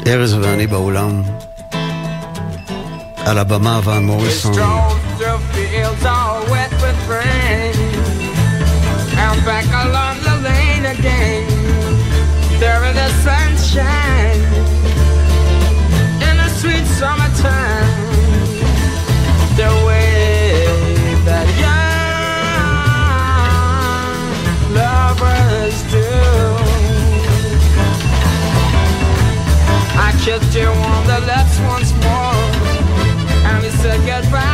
ארז 0.08 0.34
ואני 0.34 0.68
באולם, 0.68 1.22
על 3.26 3.38
הבמה 3.38 3.80
ואן 3.84 4.04
מוריסון. 4.04 4.54
back 9.48 9.72
along 9.86 10.18
the 10.28 10.36
lane 10.48 10.86
again. 10.96 11.48
There 12.60 12.84
in 12.90 12.96
the 13.02 13.10
sunshine, 13.26 14.31
Kissed 30.25 30.55
you 30.55 30.69
on 30.69 31.05
the 31.09 31.19
lips 31.27 31.59
once 31.67 31.93
more, 31.95 32.35
and 33.45 33.61
we 33.61 33.71
said 33.71 33.99
goodbye. 34.07 34.52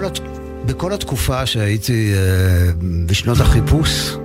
בכל, 0.00 0.06
הת... 0.06 0.20
בכל 0.66 0.92
התקופה 0.92 1.46
שהייתי 1.46 2.12
אה, 2.14 2.72
בשנות 3.06 3.40
החיפוש 3.40 4.16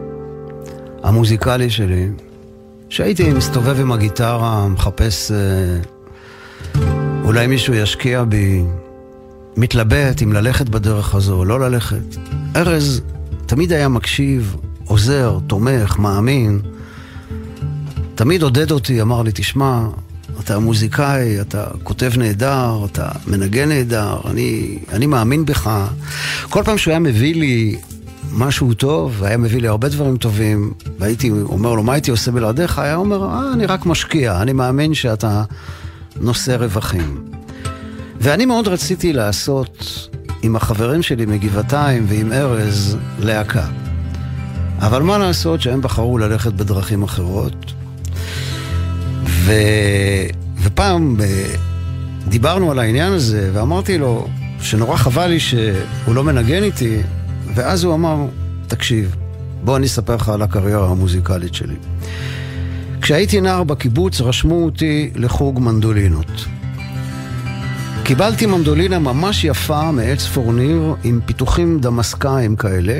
המוזיקלי 1.03 1.69
שלי, 1.69 2.07
שהייתי 2.89 3.33
מסתובב 3.33 3.79
עם 3.79 3.91
הגיטרה, 3.91 4.67
מחפש 4.67 5.31
אה, 5.31 5.37
אולי 7.23 7.47
מישהו 7.47 7.73
ישקיע 7.73 8.23
בי, 8.23 8.63
מתלבט 9.57 10.21
אם 10.23 10.33
ללכת 10.33 10.69
בדרך 10.69 11.15
הזו 11.15 11.35
או 11.35 11.45
לא 11.45 11.59
ללכת. 11.59 12.15
ארז 12.55 13.01
תמיד 13.45 13.73
היה 13.73 13.87
מקשיב, 13.87 14.55
עוזר, 14.85 15.37
תומך, 15.47 15.99
מאמין. 15.99 16.61
תמיד 18.15 18.43
עודד 18.43 18.71
אותי, 18.71 19.01
אמר 19.01 19.21
לי, 19.21 19.31
תשמע, 19.33 19.87
אתה 20.39 20.59
מוזיקאי, 20.59 21.41
אתה 21.41 21.65
כותב 21.83 22.11
נהדר, 22.17 22.85
אתה 22.91 23.09
מנגן 23.27 23.69
נהדר, 23.69 24.17
אני, 24.29 24.77
אני 24.91 25.05
מאמין 25.05 25.45
בך. 25.45 25.87
כל 26.49 26.63
פעם 26.65 26.77
שהוא 26.77 26.91
היה 26.91 26.99
מביא 26.99 27.35
לי 27.35 27.75
משהו 28.31 28.73
טוב, 28.73 29.15
והיה 29.19 29.37
מביא 29.37 29.61
לי 29.61 29.67
הרבה 29.67 29.89
דברים 29.89 30.17
טובים, 30.17 30.73
והייתי 30.99 31.31
אומר 31.31 31.73
לו, 31.73 31.83
מה 31.83 31.93
הייתי 31.93 32.11
עושה 32.11 32.31
בלעדיך? 32.31 32.79
היה 32.79 32.95
אומר, 32.95 33.23
אה, 33.23 33.53
אני 33.53 33.65
רק 33.65 33.85
משקיע, 33.85 34.41
אני 34.41 34.53
מאמין 34.53 34.93
שאתה 34.93 35.43
נושא 36.15 36.51
רווחים. 36.51 37.25
ואני 38.21 38.45
מאוד 38.45 38.67
רציתי 38.67 39.13
לעשות 39.13 40.09
עם 40.41 40.55
החברים 40.55 41.01
שלי 41.01 41.25
מגבעתיים 41.25 42.05
ועם 42.07 42.31
ארז 42.31 42.97
להקה. 43.19 43.67
אבל 44.79 45.01
מה 45.01 45.17
לעשות 45.17 45.61
שהם 45.61 45.81
בחרו 45.81 46.17
ללכת 46.17 46.53
בדרכים 46.53 47.03
אחרות. 47.03 47.73
ו... 49.45 49.53
ופעם 50.61 51.17
אה, 51.21 51.45
דיברנו 52.27 52.71
על 52.71 52.79
העניין 52.79 53.13
הזה, 53.13 53.49
ואמרתי 53.53 53.97
לו 53.97 54.27
שנורא 54.61 54.97
חבל 54.97 55.27
לי 55.27 55.39
שהוא 55.39 56.15
לא 56.15 56.23
מנגן 56.23 56.63
איתי, 56.63 57.01
ואז 57.55 57.83
הוא 57.83 57.93
אמר, 57.93 58.25
תקשיב, 58.67 59.15
בוא 59.63 59.77
אני 59.77 59.85
אספר 59.85 60.15
לך 60.15 60.29
על 60.29 60.41
הקריירה 60.41 60.89
המוזיקלית 60.89 61.53
שלי. 61.53 61.75
כשהייתי 63.01 63.41
נער 63.41 63.63
בקיבוץ 63.63 64.21
רשמו 64.21 64.65
אותי 64.65 65.11
לחוג 65.15 65.59
מנדולינות. 65.59 66.45
קיבלתי 68.03 68.45
מנדולינה 68.45 68.99
ממש 68.99 69.43
יפה 69.43 69.91
מעץ 69.91 70.25
פורניר 70.25 70.95
עם 71.03 71.19
פיתוחים 71.25 71.79
דמסקאיים 71.79 72.55
כאלה, 72.55 72.99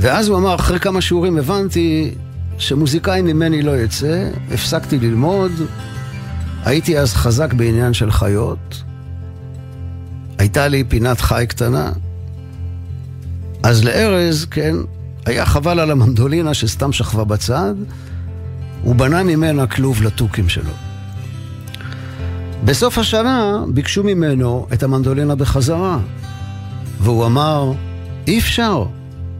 ואז 0.00 0.28
הוא 0.28 0.38
אמר, 0.38 0.54
אחרי 0.54 0.78
כמה 0.78 1.00
שיעורים 1.00 1.38
הבנתי 1.38 2.14
שמוזיקאי 2.58 3.22
ממני 3.22 3.62
לא 3.62 3.76
יצא, 3.76 4.28
הפסקתי 4.54 4.98
ללמוד, 4.98 5.52
הייתי 6.64 6.98
אז 6.98 7.14
חזק 7.14 7.52
בעניין 7.52 7.94
של 7.94 8.10
חיות, 8.10 8.82
הייתה 10.38 10.68
לי 10.68 10.84
פינת 10.84 11.20
חי 11.20 11.44
קטנה, 11.48 11.92
אז 13.62 13.84
לארז, 13.84 14.46
כן, 14.50 14.74
היה 15.26 15.46
חבל 15.46 15.80
על 15.80 15.90
המנדולינה 15.90 16.54
שסתם 16.54 16.92
שכבה 16.92 17.24
בצד, 17.24 17.74
הוא 18.82 18.94
בנה 18.94 19.22
ממנה 19.22 19.66
כלוב 19.66 20.02
לתוכים 20.02 20.48
שלו. 20.48 20.72
בסוף 22.64 22.98
השנה 22.98 23.64
ביקשו 23.68 24.04
ממנו 24.04 24.66
את 24.72 24.82
המנדולינה 24.82 25.34
בחזרה, 25.34 25.98
והוא 27.00 27.26
אמר, 27.26 27.72
אי 28.26 28.38
אפשר, 28.38 28.84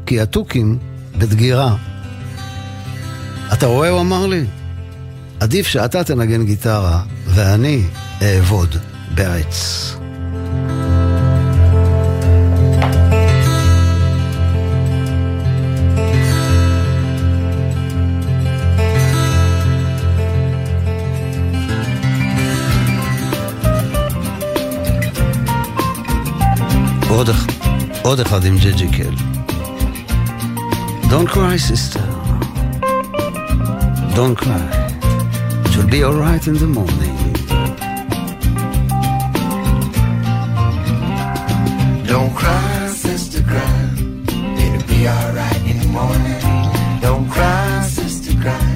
כי 0.06 0.20
התוכים 0.20 0.78
בדגירה. 1.18 1.76
אתה 3.54 3.66
רואה, 3.66 3.88
הוא 3.88 4.00
אמר 4.00 4.26
לי, 4.26 4.44
עדיף 5.40 5.66
שאתה 5.66 6.04
תנגן 6.04 6.44
גיטרה 6.44 7.02
ואני 7.26 7.82
אעבוד 8.22 8.76
בעץ. 9.14 9.90
עוד, 28.04 28.20
אחד 28.20 28.44
עם 28.44 28.56
ג'ג'י 28.58 28.88
קל. 28.88 29.14
Don't 31.02 31.28
cry 31.28 31.58
sister, 31.70 32.23
don't 34.14 34.36
cry, 34.36 34.70
it 35.66 35.76
will 35.76 35.88
be 35.88 36.04
alright 36.04 36.46
in 36.46 36.54
the 36.54 36.66
morning. 36.68 37.16
Don't 42.06 42.32
cry, 42.34 42.88
sister, 42.88 43.42
cry. 43.42 43.90
It'll 44.62 44.86
be 44.86 45.08
alright 45.08 45.62
in 45.66 45.78
the 45.80 45.88
morning. 45.88 47.00
Don't 47.00 47.28
cry, 47.28 47.82
sister, 47.82 48.40
cry. 48.40 48.73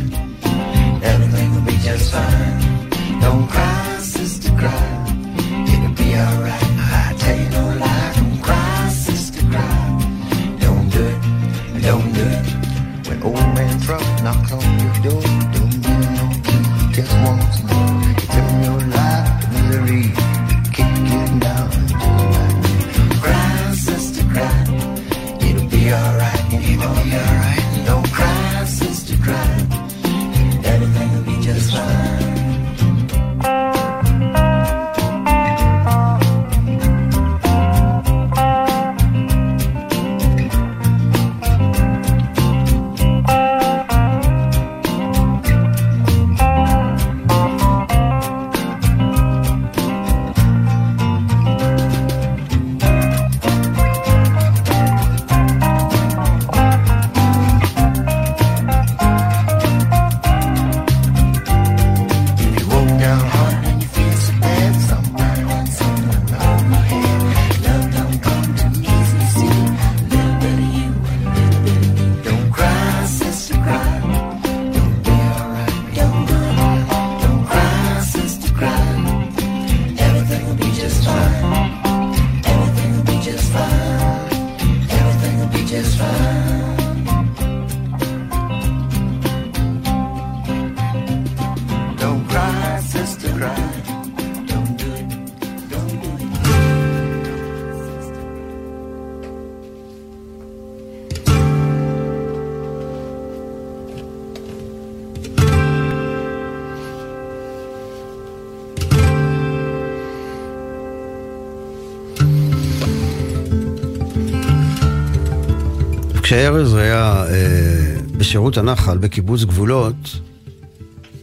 כשארז 116.28 116.74
היה 116.74 117.24
אה, 117.28 117.96
בשירות 118.16 118.56
הנחל 118.56 118.98
בקיבוץ 118.98 119.44
גבולות, 119.44 119.94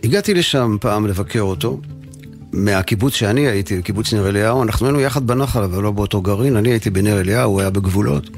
הגעתי 0.03 0.33
לשם 0.33 0.77
פעם 0.81 1.07
לבקר 1.07 1.41
אותו, 1.41 1.79
מהקיבוץ 2.51 3.13
שאני 3.13 3.47
הייתי, 3.47 3.81
קיבוץ 3.81 4.13
ניר 4.13 4.29
אליהו, 4.29 4.63
אנחנו 4.63 4.85
היינו 4.85 4.99
יחד 4.99 5.27
בנחל, 5.27 5.63
אבל 5.63 5.83
לא 5.83 5.91
באותו 5.91 6.21
גרעין, 6.21 6.55
אני 6.55 6.69
הייתי 6.69 6.89
בניר 6.89 7.19
אליהו, 7.19 7.51
הוא 7.51 7.61
היה 7.61 7.69
בגבולות. 7.69 8.29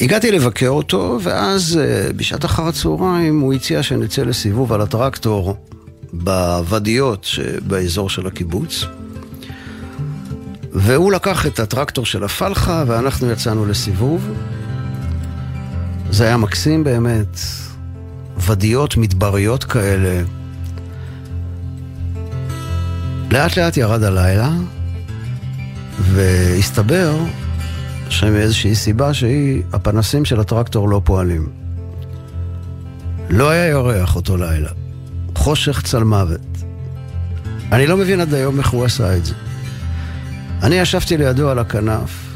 הגעתי 0.00 0.30
לבקר 0.30 0.68
אותו, 0.68 1.18
ואז 1.22 1.78
אה, 1.82 2.12
בשעת 2.12 2.44
אחר 2.44 2.62
הצהריים 2.62 3.40
הוא 3.40 3.54
הציע 3.54 3.82
שנצא 3.82 4.22
לסיבוב 4.22 4.72
על 4.72 4.80
הטרקטור 4.80 5.56
בוודיות 6.12 7.24
שבאזור 7.24 8.10
של 8.10 8.26
הקיבוץ. 8.26 8.84
והוא 10.72 11.12
לקח 11.12 11.46
את 11.46 11.60
הטרקטור 11.60 12.06
של 12.06 12.24
הפלחה 12.24 12.84
ואנחנו 12.86 13.30
יצאנו 13.30 13.66
לסיבוב. 13.66 14.28
זה 16.10 16.24
היה 16.24 16.36
מקסים 16.36 16.84
באמת, 16.84 17.38
ודיות 18.46 18.96
מדבריות 18.96 19.64
כאלה. 19.64 20.22
לאט 23.30 23.56
לאט 23.56 23.76
ירד 23.76 24.02
הלילה, 24.02 24.50
והסתבר 26.00 27.16
שמאיזושהי 28.08 28.74
סיבה 28.74 29.14
שהיא, 29.14 29.62
הפנסים 29.72 30.24
של 30.24 30.40
הטרקטור 30.40 30.88
לא 30.88 31.00
פועלים. 31.04 31.48
לא 33.30 33.50
היה 33.50 33.66
יורח 33.66 34.16
אותו 34.16 34.36
לילה. 34.36 34.70
חושך 35.34 35.82
צלמוות. 35.82 36.40
אני 37.72 37.86
לא 37.86 37.96
מבין 37.96 38.20
עד 38.20 38.34
היום 38.34 38.58
איך 38.58 38.70
הוא 38.70 38.84
עשה 38.84 39.16
את 39.16 39.24
זה. 39.24 39.34
אני 40.62 40.74
ישבתי 40.74 41.16
לידו 41.16 41.50
על 41.50 41.58
הכנף, 41.58 42.27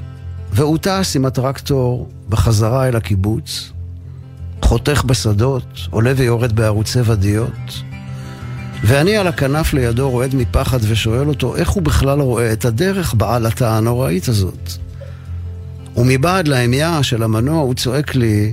והוא 0.53 0.79
טס 0.79 1.17
עם 1.17 1.25
הטרקטור 1.25 2.09
בחזרה 2.29 2.89
אל 2.89 2.97
הקיבוץ, 2.97 3.73
חותך 4.63 5.05
בשדות, 5.07 5.81
עולה 5.91 6.13
ויורד 6.17 6.53
בערוצי 6.53 7.01
ודיות, 7.05 7.83
ואני 8.85 9.17
על 9.17 9.27
הכנף 9.27 9.75
לידו 9.75 10.11
רועד 10.11 10.35
מפחד 10.35 10.79
ושואל 10.83 11.29
אותו 11.29 11.57
איך 11.57 11.71
הוא 11.71 11.83
בכלל 11.83 12.21
רואה 12.21 12.53
את 12.53 12.65
הדרך 12.65 13.15
בעלתה 13.15 13.77
הנוראית 13.77 14.29
הזאת. 14.29 14.71
ומבעד 15.97 16.49
להמייה 16.49 17.03
של 17.03 17.23
המנוע 17.23 17.61
הוא 17.61 17.75
צועק 17.75 18.15
לי, 18.15 18.53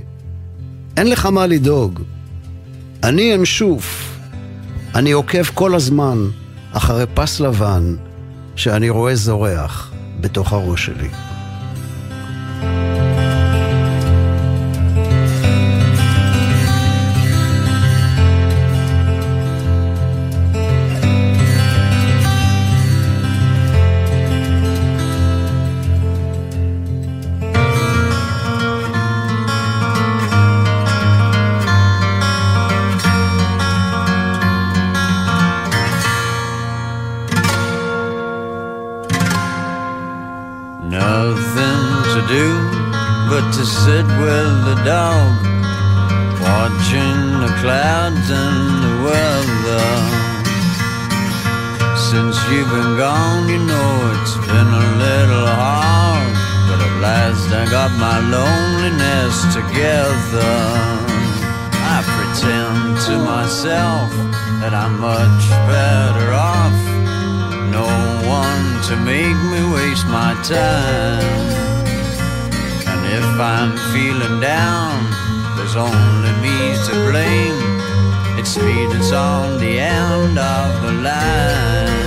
אין 0.96 1.06
לך 1.10 1.26
מה 1.26 1.46
לדאוג, 1.46 2.00
אני 3.02 3.34
אנשוף, 3.34 4.16
אני 4.94 5.12
עוקב 5.12 5.44
כל 5.44 5.74
הזמן 5.74 6.18
אחרי 6.72 7.04
פס 7.14 7.40
לבן 7.40 7.96
שאני 8.56 8.90
רואה 8.90 9.14
זורח 9.14 9.92
בתוך 10.20 10.52
הראש 10.52 10.86
שלי. 10.86 11.29
And 72.90 73.02
if 73.18 73.40
I'm 73.40 73.72
feeling 73.92 74.40
down, 74.40 74.94
there's 75.56 75.76
only 75.76 76.32
me 76.44 76.58
to 76.86 76.92
blame. 77.08 77.58
It's 78.38 78.56
me 78.56 78.86
that's 78.92 79.12
on 79.12 79.58
the 79.58 79.78
end 79.78 80.38
of 80.38 80.82
the 80.82 80.92
line. 81.02 81.99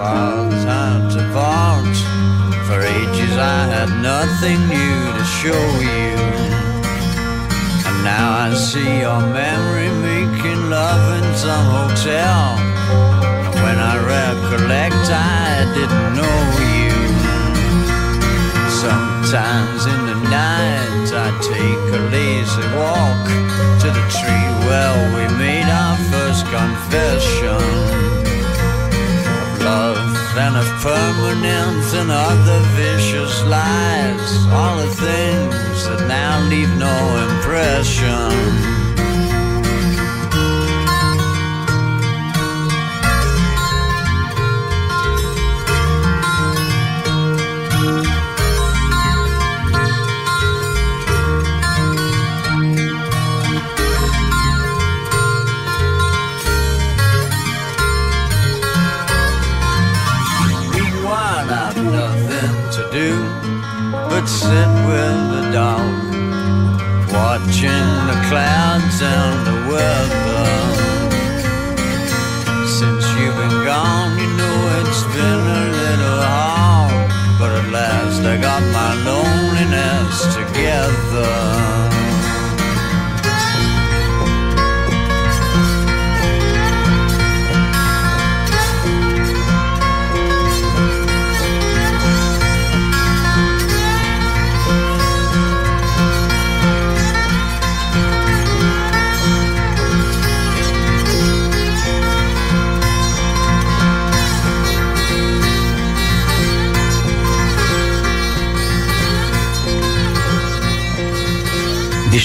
Fathers 0.00 0.64
had 0.64 1.10
to 1.12 1.22
part. 1.36 1.96
For 2.66 2.80
ages 2.80 3.34
I 3.36 3.60
had 3.74 3.90
nothing 4.12 4.60
new 4.76 4.98
to 5.16 5.24
show 5.40 5.64
you. 5.92 6.16
And 7.88 7.98
now 8.12 8.26
I 8.44 8.48
see 8.54 8.92
your 9.04 9.20
memory 9.40 9.92
making 10.08 10.60
love 10.70 11.04
in 11.18 11.26
some 11.44 11.66
hotel. 11.78 12.40
And 13.44 13.54
when 13.64 13.78
I 13.92 13.94
recollect, 14.16 15.04
I 15.12 15.68
didn't 15.76 16.10
know 16.18 16.40
you. 16.72 16.96
Sometimes 18.84 19.80
in 19.94 20.00
the 20.10 20.18
night 20.42 21.08
I 21.26 21.28
take 21.54 21.84
a 21.98 22.02
lazy 22.16 22.66
walk 22.80 23.26
to 23.82 23.88
the 23.98 24.04
tree 24.16 24.48
where 24.66 24.96
we 25.14 25.24
made 25.44 25.68
our 25.68 25.96
first 26.12 26.42
confession 26.56 28.19
love 29.60 29.98
and 30.36 30.56
of 30.56 30.68
permanence 30.82 31.94
and 31.94 32.10
other 32.10 32.60
vicious 32.76 33.42
lies. 33.44 34.30
All 34.52 34.76
the 34.78 34.94
things 34.94 35.88
that 35.88 36.06
now 36.08 36.40
leave 36.48 36.72
no 36.76 36.96
impression. 37.28 38.79
Watching 67.60 68.06
the 68.06 68.28
clouds 68.28 69.02
and 69.02 69.46
the 69.46 69.56
weather. 69.70 70.46
Since 72.66 73.04
you've 73.18 73.36
been 73.36 73.64
gone, 73.64 74.09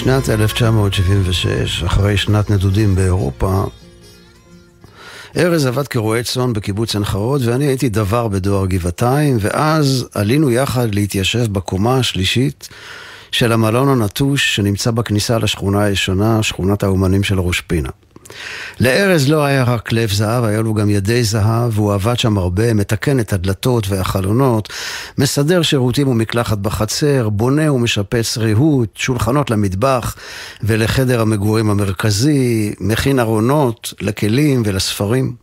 בשנת 0.06 0.30
1976, 0.30 1.84
אחרי 1.84 2.18
שנת 2.18 2.50
נדודים 2.50 2.96
באירופה, 2.96 3.64
ארז 5.38 5.66
עבד 5.66 5.88
כרועה 5.88 6.24
צאן 6.24 6.54
בקיבוץ 6.54 6.96
עין 6.96 7.06
חרוד 7.06 7.42
ואני 7.46 7.66
הייתי 7.66 7.90
דבר 7.90 8.28
בדואר 8.28 8.66
גבעתיים 8.66 9.38
ואז 9.40 10.08
עלינו 10.14 10.52
יחד 10.52 10.96
להתיישב 10.96 11.54
בקומה 11.54 11.98
השלישית 11.98 12.70
של 13.32 13.52
המלון 13.52 13.90
הנטוש 13.90 14.56
שנמצא 14.56 14.92
בכניסה 14.92 15.38
לשכונה 15.38 15.84
הישנה, 15.84 16.44
שכונת 16.44 16.84
האומנים 16.84 17.24
של 17.24 17.40
ראש 17.40 17.62
פינה. 17.62 17.90
לארז 18.80 19.30
לא 19.30 19.46
היה 19.46 19.64
רק 19.64 19.92
לב 19.92 20.12
זהב, 20.12 20.44
היה 20.44 20.62
לו 20.62 20.74
גם 20.74 20.90
ידי 20.90 21.24
זהב, 21.24 21.80
והוא 21.80 21.94
עבד 21.94 22.20
שם 22.20 22.38
הרבה, 22.38 22.74
מתקן 22.74 23.20
את 23.20 23.34
הדלתות 23.34 23.88
והחלונות, 23.90 24.70
מסדר 25.18 25.62
שירותים 25.62 26.08
ומקלחת 26.08 26.58
בחצר, 26.58 27.30
בונה 27.30 27.74
ומשפץ 27.74 28.38
ריהוט, 28.38 28.98
שולחנות 28.98 29.52
למטבח 29.52 30.16
ולחדר 30.64 31.22
המגורים 31.22 31.70
המרכזי, 31.70 32.74
מכין 32.80 33.20
ארונות 33.20 33.94
לכלים 34.02 34.64
ולספרים. 34.66 35.36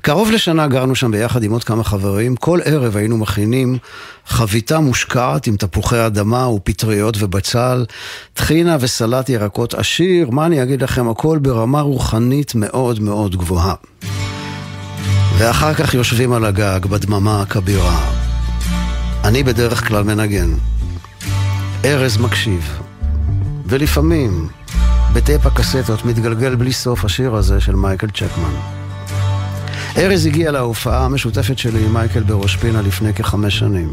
קרוב 0.00 0.30
לשנה 0.30 0.66
גרנו 0.66 0.94
שם 0.94 1.10
ביחד 1.10 1.42
עם 1.42 1.52
עוד 1.52 1.64
כמה 1.64 1.84
חברים, 1.84 2.36
כל 2.36 2.60
ערב 2.64 2.96
היינו 2.96 3.16
מכינים 3.16 3.78
חביתה 4.26 4.80
מושקעת 4.80 5.46
עם 5.46 5.56
תפוחי 5.56 6.06
אדמה 6.06 6.48
ופטריות 6.48 7.16
ובצל, 7.18 7.84
טחינה 8.34 8.76
וסלט 8.80 9.28
ירקות 9.28 9.74
עשיר, 9.74 10.30
מה 10.30 10.46
אני 10.46 10.62
אגיד 10.62 10.82
לכם, 10.82 11.08
הכל 11.08 11.38
ברמה 11.38 11.80
רוחנית 11.80 12.15
מאוד 12.54 13.00
מאוד 13.00 13.36
גבוהה. 13.36 13.74
ואחר 15.38 15.74
כך 15.74 15.94
יושבים 15.94 16.32
על 16.32 16.44
הגג 16.44 16.86
בדממה 16.86 17.42
הכבירה. 17.42 18.10
אני 19.24 19.42
בדרך 19.42 19.88
כלל 19.88 20.02
מנגן. 20.02 20.50
ארז 21.84 22.16
מקשיב. 22.16 22.78
ולפעמים, 23.66 24.48
בטייפ 25.12 25.46
הקסטות 25.46 26.04
מתגלגל 26.04 26.54
בלי 26.54 26.72
סוף 26.72 27.04
השיר 27.04 27.34
הזה 27.34 27.60
של 27.60 27.74
מייקל 27.74 28.06
צ'קמן. 28.10 28.54
ארז 29.96 30.26
הגיע 30.26 30.50
להופעה 30.50 31.04
המשותפת 31.04 31.58
שלי 31.58 31.84
עם 31.84 31.92
מייקל 31.92 32.22
בראש 32.22 32.56
פינה 32.56 32.82
לפני 32.82 33.14
כחמש 33.14 33.58
שנים. 33.58 33.90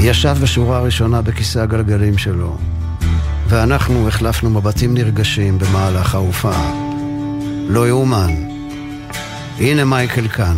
ישב 0.00 0.36
בשורה 0.42 0.78
הראשונה 0.78 1.22
בכיסא 1.22 1.58
הגלגלים 1.58 2.18
שלו, 2.18 2.56
ואנחנו 3.48 4.08
החלפנו 4.08 4.50
מבטים 4.50 4.94
נרגשים 4.94 5.58
במהלך 5.58 6.14
ההופעה. 6.14 6.72
לא 7.68 7.88
יאומן. 7.88 8.34
הנה 9.58 9.84
מייקל 9.84 10.28
כאן, 10.28 10.56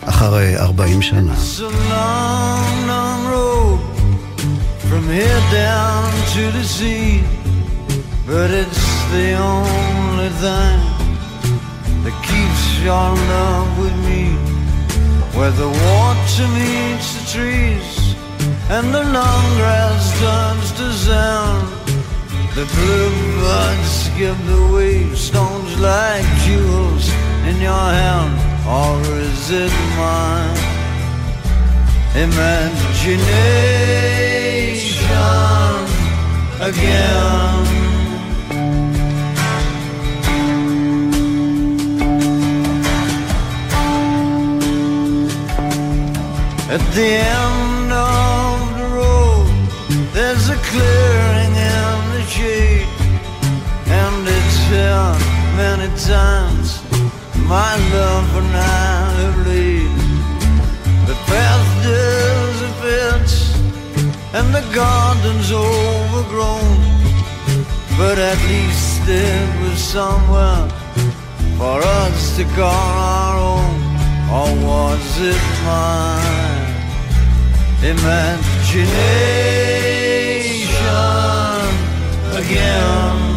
אחרי 0.00 0.56
ארבעים 0.56 1.02
שנה. 1.02 1.34
It's 1.34 1.60
a 1.60 1.92
long, 1.92 2.86
long 2.86 3.22
from 4.88 5.04
here 5.08 5.44
down 5.66 6.10
to 6.34 6.42
the 6.58 6.64
sea, 6.76 7.10
but 8.26 8.48
it's 8.62 8.86
the 9.16 9.28
only 9.54 10.30
thing 10.44 10.78
that 12.04 12.16
keeps 12.28 12.64
your 12.86 13.08
love 13.32 13.70
with 13.82 13.96
me. 14.08 14.22
Where 15.36 15.54
the 15.62 15.70
water 15.86 16.46
meets 16.58 17.08
the 17.16 17.24
trees 17.34 18.01
and 18.70 18.92
the 18.94 19.04
long 19.04 19.56
grass 19.56 20.12
turns 20.20 20.72
to 20.78 20.92
sand. 20.92 21.68
The 22.54 22.66
bluebirds 22.74 23.90
skip 24.04 24.36
the 24.46 24.62
waves, 24.74 25.20
stones 25.20 25.72
like 25.80 26.26
jewels 26.44 27.08
in 27.48 27.60
your 27.60 27.86
hand, 28.00 28.34
or 28.66 29.00
is 29.28 29.50
it 29.50 29.72
mine? 29.96 30.58
Imagination 32.14 33.62
again. 36.60 37.66
At 46.74 46.82
the 46.94 47.04
end 47.04 47.92
of 47.92 48.31
clearing 50.72 51.54
in 51.76 51.96
the 52.16 52.24
shade, 52.34 52.88
and 54.00 54.20
it's 54.36 54.58
here 54.72 55.12
many 55.62 55.88
times. 56.12 56.68
My 57.54 57.72
love 57.96 58.30
and 58.40 58.52
I 58.56 58.96
have 59.20 59.38
laid. 59.46 59.94
The 61.10 61.16
path 61.30 61.68
disappears, 61.90 63.34
and 64.36 64.46
the 64.56 64.64
garden's 64.80 65.50
overgrown. 65.52 66.78
But 67.98 68.16
at 68.18 68.38
least 68.52 69.02
it 69.06 69.48
was 69.60 69.78
somewhere 69.96 70.66
for 71.58 71.78
us 72.00 72.36
to 72.38 72.44
call 72.56 72.92
our 73.16 73.36
own, 73.52 73.76
or 74.38 74.50
was 74.68 75.06
it 75.32 75.42
mine? 75.68 76.72
Imagination 77.94 79.91
again. 82.52 83.31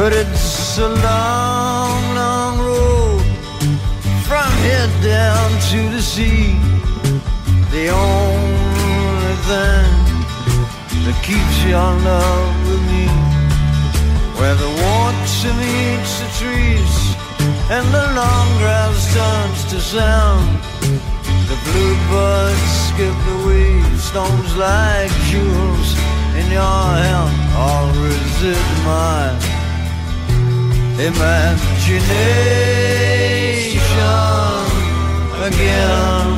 But 0.00 0.12
it's 0.12 0.78
a 0.78 0.88
long, 0.88 2.14
long 2.14 2.58
road 2.60 3.20
from 4.28 4.50
here 4.62 4.88
down 5.02 5.50
to 5.70 5.80
the 5.94 6.00
sea. 6.00 6.54
The 7.74 7.88
only 7.90 9.34
thing 9.50 9.92
that 11.04 11.18
keeps 11.28 11.56
your 11.64 11.90
love 12.10 12.54
with 12.68 12.82
me, 12.92 13.06
where 14.38 14.54
the 14.54 14.70
and 17.70 17.86
the 17.92 18.06
long 18.20 18.48
grass 18.58 19.14
turns 19.14 19.64
to 19.72 19.78
sound. 19.80 20.58
The 21.50 21.56
bluebirds 21.66 22.72
skip 22.88 23.16
the 23.28 23.36
waves, 23.46 24.04
stones 24.04 24.52
like 24.56 25.12
jewels 25.30 25.88
in 26.38 26.46
your 26.50 26.82
hand, 27.02 27.36
is 28.06 28.42
it 28.54 28.66
mine? 28.84 29.42
Imagination 31.10 32.38
again. 35.48 36.28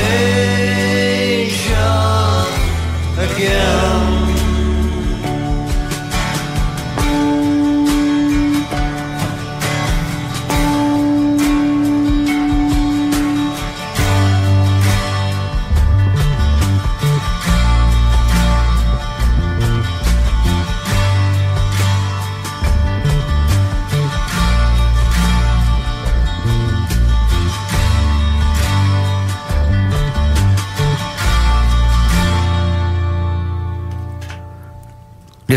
again. 3.19 4.18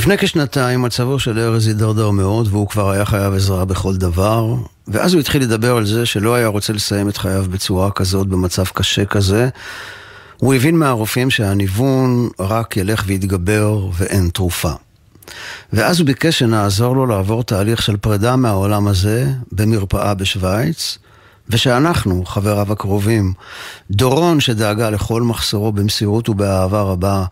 לפני 0.01 0.17
כשנתיים 0.17 0.81
מצבו 0.81 1.19
של 1.19 1.39
ארז 1.39 1.67
הידרדר 1.67 2.11
מאוד 2.11 2.47
והוא 2.47 2.67
כבר 2.67 2.91
היה 2.91 3.05
חייב 3.05 3.33
עזרה 3.33 3.65
בכל 3.65 3.95
דבר 3.95 4.55
ואז 4.87 5.13
הוא 5.13 5.19
התחיל 5.19 5.41
לדבר 5.41 5.77
על 5.77 5.85
זה 5.85 6.05
שלא 6.05 6.35
היה 6.35 6.47
רוצה 6.47 6.73
לסיים 6.73 7.09
את 7.09 7.17
חייו 7.17 7.45
בצורה 7.51 7.91
כזאת, 7.91 8.27
במצב 8.27 8.63
קשה 8.65 9.05
כזה. 9.05 9.49
הוא 10.37 10.53
הבין 10.53 10.79
מהרופאים 10.79 11.29
שהניוון 11.29 12.29
רק 12.39 12.77
ילך 12.77 13.03
ויתגבר 13.07 13.87
ואין 13.93 14.29
תרופה. 14.33 14.71
ואז 15.73 15.99
הוא 15.99 16.05
ביקש 16.05 16.39
שנעזור 16.39 16.95
לו 16.95 17.05
לעבור 17.05 17.43
תהליך 17.43 17.81
של 17.81 17.97
פרידה 17.97 18.35
מהעולם 18.35 18.87
הזה 18.87 19.27
במרפאה 19.51 20.13
בשוויץ, 20.13 20.97
ושאנחנו, 21.49 22.25
חבריו 22.25 22.71
הקרובים, 22.71 23.33
דורון 23.91 24.39
שדאגה 24.39 24.89
לכל 24.89 25.21
מחסורו 25.21 25.71
במסירות 25.71 26.29
ובאהבה 26.29 26.81
רבה, 26.81 27.25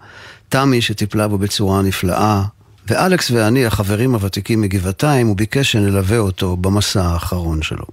תמי 0.50 0.82
שטיפלה 0.82 1.28
בו 1.28 1.38
בצורה 1.38 1.82
נפלאה, 1.82 2.44
ואלכס 2.90 3.32
ואני, 3.32 3.66
החברים 3.66 4.14
הוותיקים 4.14 4.62
מגבעתיים, 4.62 5.28
הוא 5.28 5.38
ביקש 5.38 5.72
שנלווה 5.72 6.18
אותו 6.18 6.58
במסע 6.58 7.02
האחרון 7.02 7.62
שלו. 7.62 7.86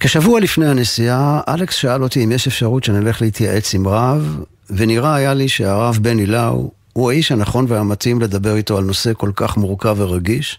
כשבוע 0.00 0.40
לפני 0.40 0.68
הנסיעה, 0.68 1.40
אלכס 1.48 1.74
שאל 1.74 2.02
אותי 2.02 2.24
אם 2.24 2.32
יש 2.32 2.46
אפשרות 2.46 2.84
שנלך 2.84 3.22
להתייעץ 3.22 3.74
עם 3.74 3.88
רב, 3.88 4.40
ונראה 4.70 5.14
היה 5.14 5.34
לי 5.34 5.48
שהרב 5.48 5.98
בני 6.02 6.26
לאו 6.26 6.70
הוא 6.92 7.10
האיש 7.10 7.32
הנכון 7.32 7.66
והמתאים 7.68 8.20
לדבר 8.20 8.56
איתו 8.56 8.78
על 8.78 8.84
נושא 8.84 9.12
כל 9.16 9.30
כך 9.36 9.56
מורכב 9.56 9.94
ורגיש, 9.98 10.58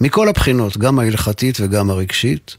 מכל 0.00 0.28
הבחינות, 0.28 0.76
גם 0.76 0.98
ההלכתית 0.98 1.58
וגם 1.60 1.90
הרגשית. 1.90 2.56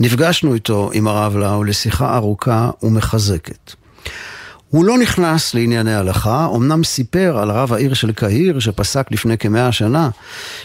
נפגשנו 0.00 0.54
איתו, 0.54 0.90
עם 0.92 1.08
הרב 1.08 1.36
לאו, 1.36 1.64
לשיחה 1.64 2.16
ארוכה 2.16 2.70
ומחזקת. 2.82 3.81
הוא 4.72 4.84
לא 4.84 4.98
נכנס 4.98 5.54
לענייני 5.54 5.94
הלכה, 5.94 6.48
אמנם 6.56 6.84
סיפר 6.84 7.38
על 7.38 7.50
רב 7.50 7.72
העיר 7.72 7.94
של 7.94 8.12
קהיר 8.12 8.58
שפסק 8.58 9.06
לפני 9.10 9.38
כמאה 9.38 9.72
שנה, 9.72 10.10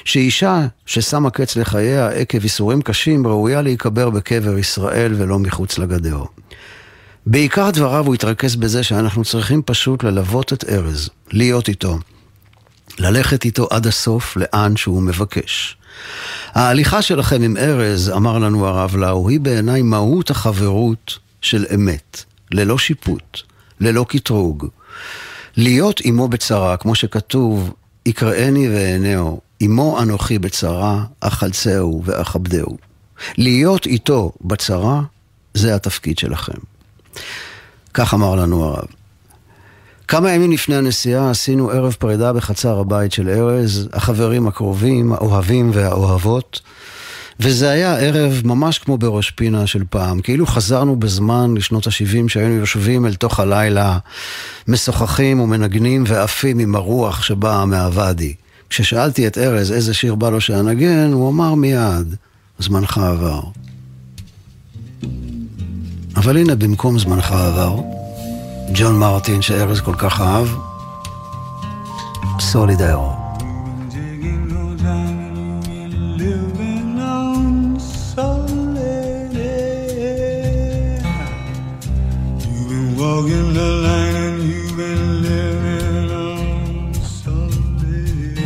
שאישה 0.03 0.68
ששמה 0.86 1.30
קץ 1.30 1.55
לחייה 1.55 2.10
עקב 2.10 2.43
איסורים 2.43 2.82
קשים 2.82 3.28
ראויה 3.28 3.62
להיקבר 3.62 4.10
בקבר 4.10 4.58
ישראל 4.58 5.14
ולא 5.18 5.39
מחוץ 5.39 5.78
לגדר. 5.78 6.24
בעיקר 7.26 7.70
דבריו 7.72 8.05
הוא 8.05 8.16
התרכז 8.16 8.55
בזה 8.55 8.84
שאנחנו 8.84 9.24
צריכים 9.24 9.62
פשוט 9.66 10.03
ללוות 10.03 10.53
את 10.53 10.64
ארז, 10.70 11.10
להיות 11.32 11.68
איתו, 11.68 11.99
ללכת 12.99 13.45
איתו 13.45 13.68
עד 13.72 13.88
הסוף 13.88 14.38
לאן 14.38 14.78
שהוא 14.78 15.01
מבקש. 15.01 15.78
ההליכה 16.53 17.01
שלכם 17.01 17.41
עם 17.41 17.58
ארז, 17.58 18.10
אמר 18.10 18.38
לנו 18.38 18.68
הרב 18.68 18.95
לאו, 18.95 19.30
היא 19.30 19.39
בעיניי 19.39 19.82
מהות 19.82 20.30
החברות 20.30 21.20
של 21.41 21.66
אמת, 21.76 22.24
ללא 22.51 22.78
שיפוט, 22.78 23.41
ללא 23.80 24.06
קטרוג. 24.10 24.68
להיות 25.58 26.02
עמו 26.04 26.28
בצרה, 26.28 26.78
כמו 26.78 26.96
שכתוב, 26.96 27.74
יקראני 28.06 28.70
ואענהו, 28.70 29.42
עמו 29.60 30.02
אנוכי 30.02 30.40
בצרה, 30.40 31.04
אחלצהו 31.20 32.02
ואכבדהו. 32.06 32.78
להיות 33.38 33.86
איתו 33.86 34.32
בצרה, 34.42 35.02
זה 35.54 35.76
התפקיד 35.76 36.18
שלכם. 36.18 36.58
כך 37.94 38.14
אמר 38.14 38.36
לנו 38.36 38.64
הרב. 38.66 38.88
כמה 40.08 40.32
ימים 40.32 40.52
לפני 40.52 40.76
הנסיעה 40.76 41.30
עשינו 41.30 41.72
ערב 41.72 41.96
פרידה 42.00 42.34
בחצר 42.34 42.80
הבית 42.80 43.12
של 43.12 43.30
ארז, 43.30 43.90
החברים 43.94 44.48
הקרובים, 44.48 45.14
האוהבים 45.14 45.72
והאוהבות, 45.74 46.62
וזה 47.40 47.70
היה 47.70 47.98
ערב 47.98 48.42
ממש 48.46 48.80
כמו 48.80 48.98
בראש 48.98 49.32
פינה 49.32 49.68
של 49.68 49.84
פעם, 49.90 50.22
כאילו 50.22 50.48
חזרנו 50.48 50.96
בזמן 50.96 51.54
לשנות 51.58 51.88
ה-70 51.88 52.28
שהיינו 52.28 52.54
יושבים 52.54 53.06
אל 53.06 53.14
תוך 53.14 53.40
הלילה, 53.40 53.98
משוחחים 54.68 55.40
ומנגנים 55.40 56.04
ועפים 56.08 56.60
עם 56.60 56.76
הרוח 56.76 57.24
שבאה 57.24 57.66
מהוואדי. 57.66 58.34
כששאלתי 58.70 59.28
את 59.28 59.38
ארז 59.38 59.72
איזה 59.72 59.94
שיר 59.94 60.16
בא 60.16 60.30
לו 60.30 60.42
שאנגן, 60.42 61.12
הוא 61.14 61.30
אמר 61.30 61.56
מיד, 61.56 62.16
זמנך 62.60 62.98
עבר. 62.98 63.42
אבל 66.16 66.38
הנה 66.38 66.56
במקום 66.56 67.00
זמנך 67.00 67.32
עבר, 67.32 67.80
ג'ון 68.74 69.00
מרטין 69.00 69.42
שארז 69.42 69.82
כל 69.82 69.96
כך 69.98 70.22
אהב, 70.22 70.48
סולידרו. 72.40 73.16
Walking 82.98 83.54
the 83.54 83.70
line 83.86 84.16
and 84.16 84.43
you've 84.50 84.76
been 84.76 85.22
living 85.22 86.12
on 86.12 86.93
solid. 86.95 88.38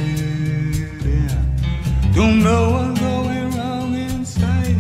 Don't 2.14 2.44
know 2.44 2.64
what's 2.74 3.00
going 3.00 3.52
wrong 3.58 3.96
inside. 3.96 4.76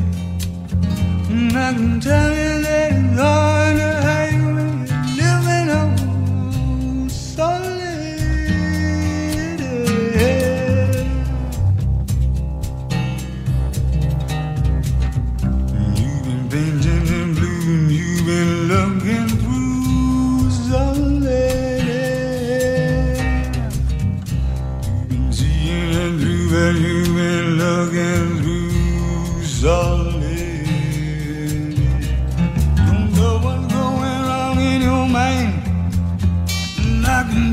And 1.29 1.57
I 1.57 1.73
can 1.73 2.01
tell 2.01 2.35
you 2.35 2.40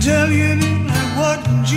tell 0.09 0.31
you 0.33 0.57
I 0.89 1.05
wouldn't 1.19 1.68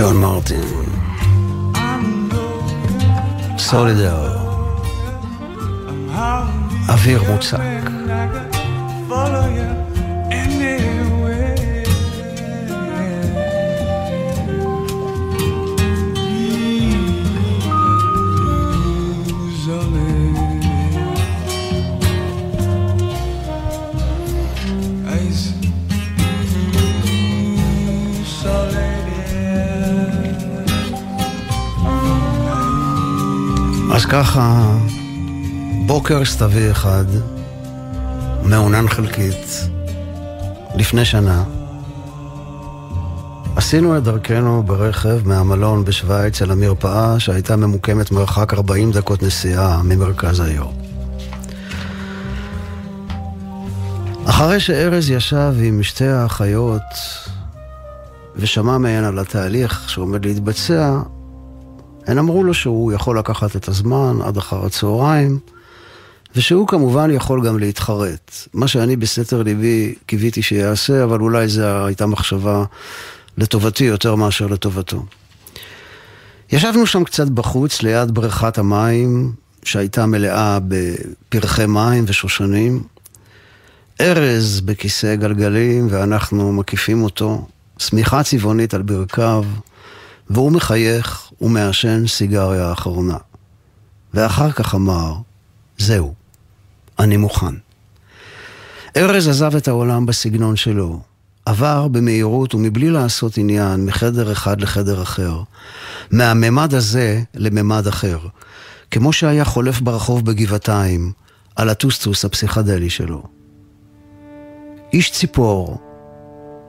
ג'ון 0.00 0.16
מרטין, 0.16 0.60
סולידר, 3.58 4.38
אוויר 6.88 7.22
מוצק. 7.32 7.58
ככה, 34.12 34.76
בוקר 35.86 36.24
סתווי 36.24 36.70
אחד, 36.70 37.04
מעונן 38.42 38.88
חלקית, 38.88 39.68
לפני 40.74 41.04
שנה, 41.04 41.44
עשינו 43.56 43.98
את 43.98 44.02
דרכנו 44.02 44.62
ברכב 44.62 45.28
מהמלון 45.28 45.84
בשוויץ 45.84 46.42
אל 46.42 46.50
המרפאה 46.50 47.20
שהייתה 47.20 47.56
ממוקמת 47.56 48.10
מרחק 48.10 48.54
40 48.54 48.92
דקות 48.92 49.22
נסיעה 49.22 49.82
ממרכז 49.82 50.40
העיר. 50.40 50.64
אחרי 54.24 54.60
שארז 54.60 55.10
ישב 55.10 55.54
עם 55.62 55.82
שתי 55.82 56.08
האחיות 56.08 56.82
ושמע 58.36 58.78
מהן 58.78 59.04
על 59.04 59.18
התהליך 59.18 59.90
שעומד 59.90 60.24
להתבצע, 60.24 60.98
הן 62.06 62.18
אמרו 62.18 62.44
לו 62.44 62.54
שהוא 62.54 62.92
יכול 62.92 63.18
לקחת 63.18 63.56
את 63.56 63.68
הזמן 63.68 64.18
עד 64.24 64.36
אחר 64.36 64.66
הצהריים, 64.66 65.38
ושהוא 66.36 66.68
כמובן 66.68 67.10
יכול 67.10 67.46
גם 67.46 67.58
להתחרט. 67.58 68.46
מה 68.54 68.68
שאני 68.68 68.96
בסתר 68.96 69.42
ליבי 69.42 69.94
קיוויתי 70.06 70.42
שיעשה, 70.42 71.04
אבל 71.04 71.20
אולי 71.20 71.48
זו 71.48 71.86
הייתה 71.86 72.06
מחשבה 72.06 72.64
לטובתי 73.38 73.84
יותר 73.84 74.14
מאשר 74.14 74.46
לטובתו. 74.46 75.04
ישבנו 76.52 76.86
שם 76.86 77.04
קצת 77.04 77.28
בחוץ, 77.28 77.82
ליד 77.82 78.10
בריכת 78.10 78.58
המים, 78.58 79.32
שהייתה 79.64 80.06
מלאה 80.06 80.58
בפרחי 80.68 81.66
מים 81.66 82.04
ושושנים. 82.06 82.82
ארז 84.00 84.60
בכיסא 84.60 85.14
גלגלים, 85.14 85.86
ואנחנו 85.90 86.52
מקיפים 86.52 87.02
אותו, 87.02 87.46
שמיכה 87.78 88.22
צבעונית 88.22 88.74
על 88.74 88.82
ברכיו, 88.82 89.44
והוא 90.30 90.52
מחייך 90.52 91.30
ומעשן 91.40 92.06
סיגריה 92.06 92.72
אחרונה. 92.72 93.16
ואחר 94.14 94.52
כך 94.52 94.74
אמר, 94.74 95.14
זהו, 95.78 96.14
אני 96.98 97.16
מוכן. 97.16 97.54
ארז 98.96 99.28
עזב 99.28 99.56
את 99.56 99.68
העולם 99.68 100.06
בסגנון 100.06 100.56
שלו, 100.56 101.00
עבר 101.46 101.88
במהירות 101.88 102.54
ומבלי 102.54 102.90
לעשות 102.90 103.38
עניין 103.38 103.86
מחדר 103.86 104.32
אחד 104.32 104.60
לחדר 104.60 105.02
אחר, 105.02 105.42
מהממד 106.10 106.74
הזה 106.74 107.22
לממד 107.34 107.86
אחר, 107.86 108.18
כמו 108.90 109.12
שהיה 109.12 109.44
חולף 109.44 109.80
ברחוב 109.80 110.24
בגבעתיים, 110.24 111.12
על 111.56 111.68
הטוסטוס 111.68 112.24
הפסיכדלי 112.24 112.90
שלו. 112.90 113.22
איש 114.92 115.10
ציפור, 115.10 115.78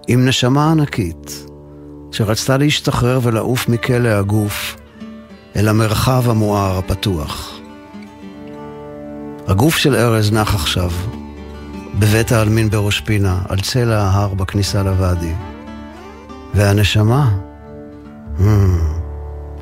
עם 0.08 0.28
נשמה 0.28 0.72
ענקית, 0.72 1.51
שרצתה 2.12 2.58
להשתחרר 2.58 3.20
ולעוף 3.24 3.70
מכלא 3.70 4.10
הגוף 4.10 4.78
אל 5.56 5.68
המרחב 5.68 6.30
המואר 6.30 6.78
הפתוח. 6.78 7.60
הגוף 9.48 9.78
של 9.78 9.96
ארז 9.96 10.32
נח 10.32 10.56
עכשיו, 10.56 10.92
בבית 12.00 12.32
העלמין 12.32 12.70
בראש 12.70 13.00
פינה, 13.00 13.42
על 13.50 13.60
צלע 13.60 14.02
ההר 14.02 14.34
בכניסה 14.34 14.84
לוואדי. 14.84 15.34
והנשמה, 16.54 17.38
hmm, 18.38 18.42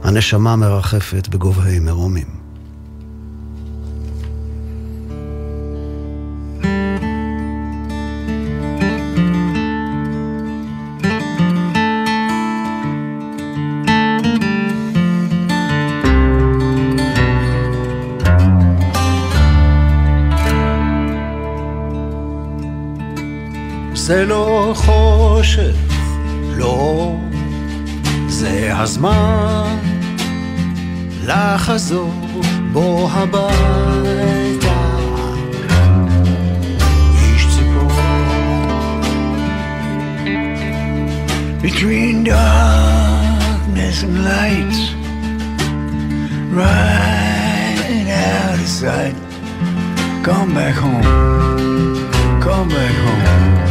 הנשמה 0.04 0.56
מרחפת 0.56 1.28
בגובהי 1.28 1.80
מרומים. 1.80 2.38
זה 24.09 24.24
לא 24.24 24.72
חושך, 24.76 25.74
לא, 26.57 27.16
זה 28.28 28.70
הזמן 28.76 29.76
לחזור 31.26 32.12
בו 32.72 33.09
הביתה. 33.12 34.74
איש 37.22 37.47
ציפור. 37.47 37.90
Between 41.62 42.24
darkness 42.24 43.97
and 44.07 44.16
light, 44.28 44.76
right 46.61 48.07
out 48.11 48.59
of 48.64 48.70
sight. 48.80 49.16
Come 50.26 50.51
back 50.59 50.76
home, 50.84 51.07
come 52.45 52.68
back 52.68 52.97
home. 53.05 53.67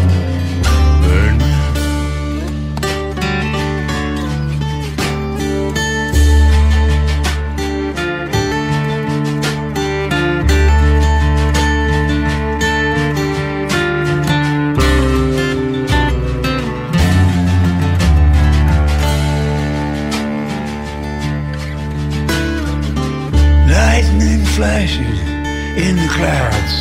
In 25.86 25.96
the 25.96 26.08
clouds. 26.16 26.76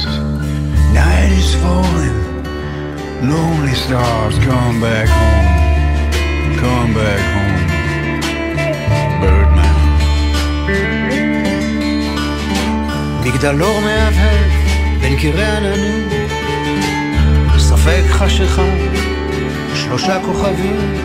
Night 0.93 1.31
is 1.41 1.55
falling 1.61 2.17
Lonely 3.21 3.73
stars, 3.73 4.37
come 4.39 4.79
back 4.79 5.09
home. 5.09 6.55
Come 6.61 6.93
back 6.93 7.23
home. 7.33 7.57
Birdman. 9.21 9.77
מגדלור 13.25 13.81
מהבהב 13.81 14.51
בין 15.01 15.17
קירי 15.19 15.45
עננים, 15.45 16.09
ספק 17.57 18.03
חשיכה, 18.09 18.65
שלושה 19.75 20.19
כוכבים, 20.25 20.95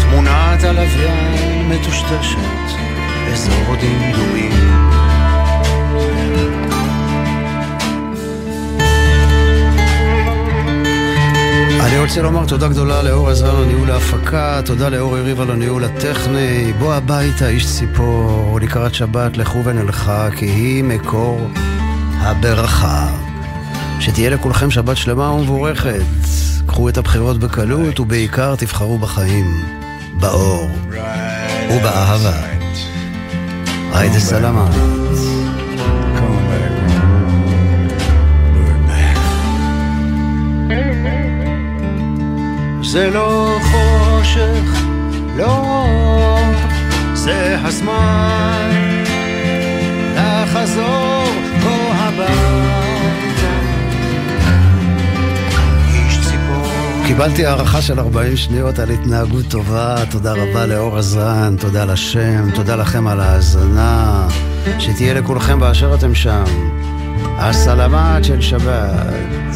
תמונת 0.00 0.64
הלוויין 0.64 1.68
מטושטשת, 1.68 2.38
אזור 3.32 3.76
דמדומים. 3.80 4.99
אני 11.86 11.98
רוצה 11.98 12.22
לומר 12.22 12.46
תודה 12.46 12.68
גדולה 12.68 13.02
לאור 13.02 13.28
עזרן 13.28 13.56
על 13.56 13.64
ניהול 13.64 13.90
ההפקה, 13.90 14.60
תודה 14.64 14.88
לאור 14.88 15.18
יריב 15.18 15.40
על 15.40 15.50
הניהול 15.50 15.84
הטכני. 15.84 16.72
בוא 16.78 16.94
הביתה, 16.94 17.48
איש 17.48 17.66
ציפור, 17.66 18.58
לקראת 18.62 18.94
שבת 18.94 19.36
לכו 19.36 19.64
ונלכה, 19.64 20.28
כי 20.36 20.46
היא 20.46 20.84
מקור 20.84 21.50
הברכה. 22.18 23.08
שתהיה 24.00 24.30
לכולכם 24.30 24.70
שבת 24.70 24.96
שלמה 24.96 25.30
ומבורכת. 25.30 26.02
קחו 26.66 26.88
את 26.88 26.98
הבחירות 26.98 27.38
בקלות, 27.38 28.00
ובעיקר 28.00 28.54
תבחרו 28.56 28.98
בחיים, 28.98 29.46
באור 30.20 30.70
ובאהבה. 31.70 32.32
היידה 33.92 34.20
סלמה. 34.20 34.70
זה 42.90 43.10
לא 43.10 43.58
חושך, 43.62 44.82
לא, 45.36 45.64
זה 47.14 47.56
הזמן 47.62 48.70
לחזור 50.16 51.24
פה 51.62 51.92
הביתה. 51.92 52.30
קיבלתי 57.06 57.46
הערכה 57.46 57.82
של 57.82 58.00
40 58.00 58.36
שניות 58.36 58.78
על 58.78 58.90
התנהגות 58.90 59.44
טובה, 59.48 59.96
תודה 60.10 60.32
רבה 60.32 60.66
לאור 60.66 60.98
עזרן, 60.98 61.56
תודה 61.60 61.84
לשם, 61.84 62.50
תודה 62.54 62.76
לכם 62.76 63.06
על 63.06 63.20
ההאזנה, 63.20 64.28
שתהיה 64.78 65.14
לכולכם 65.14 65.60
באשר 65.60 65.94
אתם 65.94 66.14
שם. 66.14 66.44
הסלמת 67.38 68.24
של 68.24 68.40
שבת. 68.40 69.49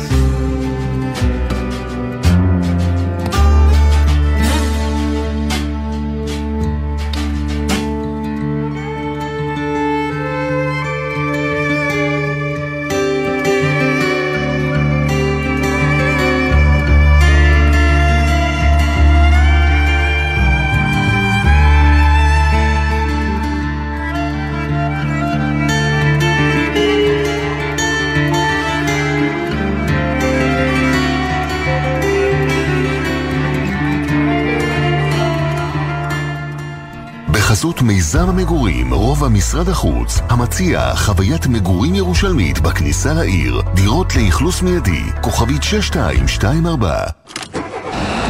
רובע 39.24 39.36
משרד 39.36 39.68
החוץ, 39.68 40.20
המציע 40.28 40.94
חוויית 40.96 41.46
מגורים 41.46 41.94
ירושלמית 41.94 42.58
בכניסה 42.58 43.14
לעיר, 43.14 43.62
דירות 43.74 44.16
לאכלוס 44.16 44.62
מיידי, 44.62 45.02
כוכבית 45.20 45.62
6224 45.62 47.04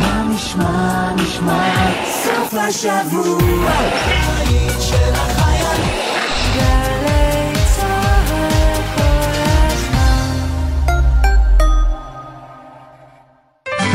מה 0.00 0.24
נשמע, 0.34 1.12
נשמע, 1.16 1.90
סוף 2.24 2.54
השבוע, 2.54 3.70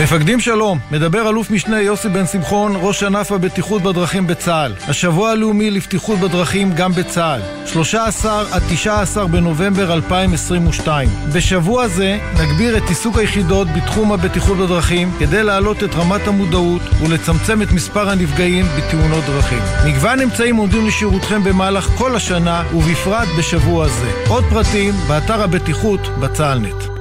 מפקדים 0.04 0.40
שלום, 0.40 0.80
מדבר 0.92 1.30
אלוף 1.30 1.52
משנה 1.52 1.82
יוסי 1.82 2.10
בן 2.10 2.26
שמחון, 2.26 2.74
ראש 2.76 3.04
ענף 3.04 3.32
הבטיחות 3.32 3.82
בדרכים 3.82 4.28
בצה"ל. 4.28 4.74
השבוע 4.88 5.32
הלאומי 5.32 5.72
לבטיחות 5.72 6.20
בדרכים 6.20 6.74
גם 6.74 6.92
בצה"ל. 6.92 7.42
13 7.66 8.44
עד 8.52 8.62
19 8.70 9.28
בנובמבר 9.28 9.94
2022. 9.94 11.10
בשבוע 11.34 11.88
זה 11.88 12.18
נגביר 12.42 12.78
את 12.78 12.84
עיסוק 12.90 13.18
היחידות 13.18 13.68
בתחום 13.68 14.12
הבטיחות 14.12 14.58
בדרכים 14.58 15.12
כדי 15.20 15.44
להעלות 15.44 15.84
את 15.84 15.96
רמת 15.96 16.28
המודעות 16.28 16.82
ולצמצם 17.02 17.62
את 17.62 17.72
מספר 17.72 18.10
הנפגעים 18.10 18.66
בתאונות 18.78 19.24
דרכים. 19.24 19.62
מגוון 19.86 20.20
אמצעים 20.20 20.56
עומדים 20.56 20.88
לשירותכם 20.88 21.44
במהלך 21.44 21.86
כל 21.86 22.16
השנה 22.16 22.64
ובפרט 22.74 23.28
בשבוע 23.38 23.88
זה. 23.88 24.12
עוד 24.28 24.44
פרטים 24.50 24.94
באתר 25.08 25.44
הבטיחות 25.44 26.08
בצה"לנט. 26.20 26.99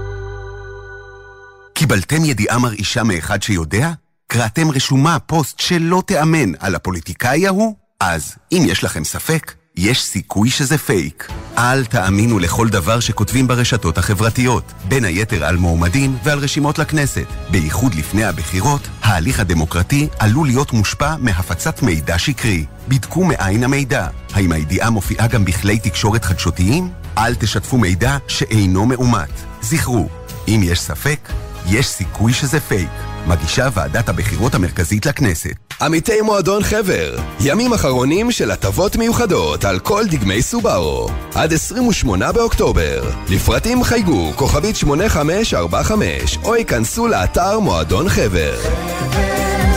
קיבלתם 1.78 2.24
ידיעה 2.24 2.58
מרעישה 2.58 3.02
מאחד 3.02 3.42
שיודע? 3.42 3.92
קראתם 4.26 4.70
רשומה, 4.70 5.18
פוסט 5.18 5.60
שלא 5.60 6.02
תיאמן 6.06 6.52
על 6.58 6.74
הפוליטיקאי 6.74 7.46
ההוא? 7.46 7.74
אז, 8.00 8.34
אם 8.52 8.62
יש 8.66 8.84
לכם 8.84 9.04
ספק, 9.04 9.54
יש 9.76 10.02
סיכוי 10.02 10.50
שזה 10.50 10.78
פייק. 10.78 11.28
אל 11.58 11.84
תאמינו 11.84 12.38
לכל 12.38 12.68
דבר 12.68 13.00
שכותבים 13.00 13.46
ברשתות 13.46 13.98
החברתיות, 13.98 14.72
בין 14.88 15.04
היתר 15.04 15.44
על 15.44 15.56
מועמדים 15.56 16.16
ועל 16.24 16.38
רשימות 16.38 16.78
לכנסת. 16.78 17.26
בייחוד 17.50 17.94
לפני 17.94 18.24
הבחירות, 18.24 18.88
ההליך 19.02 19.40
הדמוקרטי 19.40 20.08
עלול 20.18 20.46
להיות 20.46 20.72
מושפע 20.72 21.16
מהפצת 21.18 21.82
מידע 21.82 22.18
שקרי. 22.18 22.64
בדקו 22.88 23.24
מאין 23.24 23.64
המידע. 23.64 24.08
האם 24.32 24.52
הידיעה 24.52 24.90
מופיעה 24.90 25.26
גם 25.26 25.44
בכלי 25.44 25.78
תקשורת 25.78 26.24
חדשותיים? 26.24 26.90
אל 27.18 27.34
תשתפו 27.34 27.78
מידע 27.78 28.16
שאינו 28.28 28.86
מאומת. 28.86 29.32
זכרו, 29.62 30.08
אם 30.48 30.60
יש 30.64 30.80
ספק, 30.80 31.28
יש 31.70 31.86
סיכוי 31.86 32.32
שזה 32.32 32.60
פייק. 32.60 32.90
מגישה 33.26 33.68
ועדת 33.74 34.08
הבחירות 34.08 34.54
המרכזית 34.54 35.06
לכנסת. 35.06 35.54
עמיתי 35.82 36.20
מועדון 36.20 36.62
חבר, 36.62 37.16
ימים 37.40 37.72
אחרונים 37.72 38.30
של 38.30 38.50
הטבות 38.50 38.96
מיוחדות 38.96 39.64
על 39.64 39.78
כל 39.78 40.04
דגמי 40.10 40.42
סובארו, 40.42 41.08
עד 41.34 41.52
28 41.52 42.32
באוקטובר. 42.32 43.10
לפרטים 43.28 43.84
חייגו 43.84 44.32
כוכבית 44.36 44.76
8545 44.76 46.38
או 46.44 46.56
ייכנסו 46.56 47.08
לאתר 47.08 47.58
מועדון 47.58 48.08
חבר. 48.08 48.56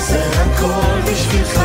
זה 0.07 0.25
הכל 0.31 1.11
בשבילך, 1.11 1.59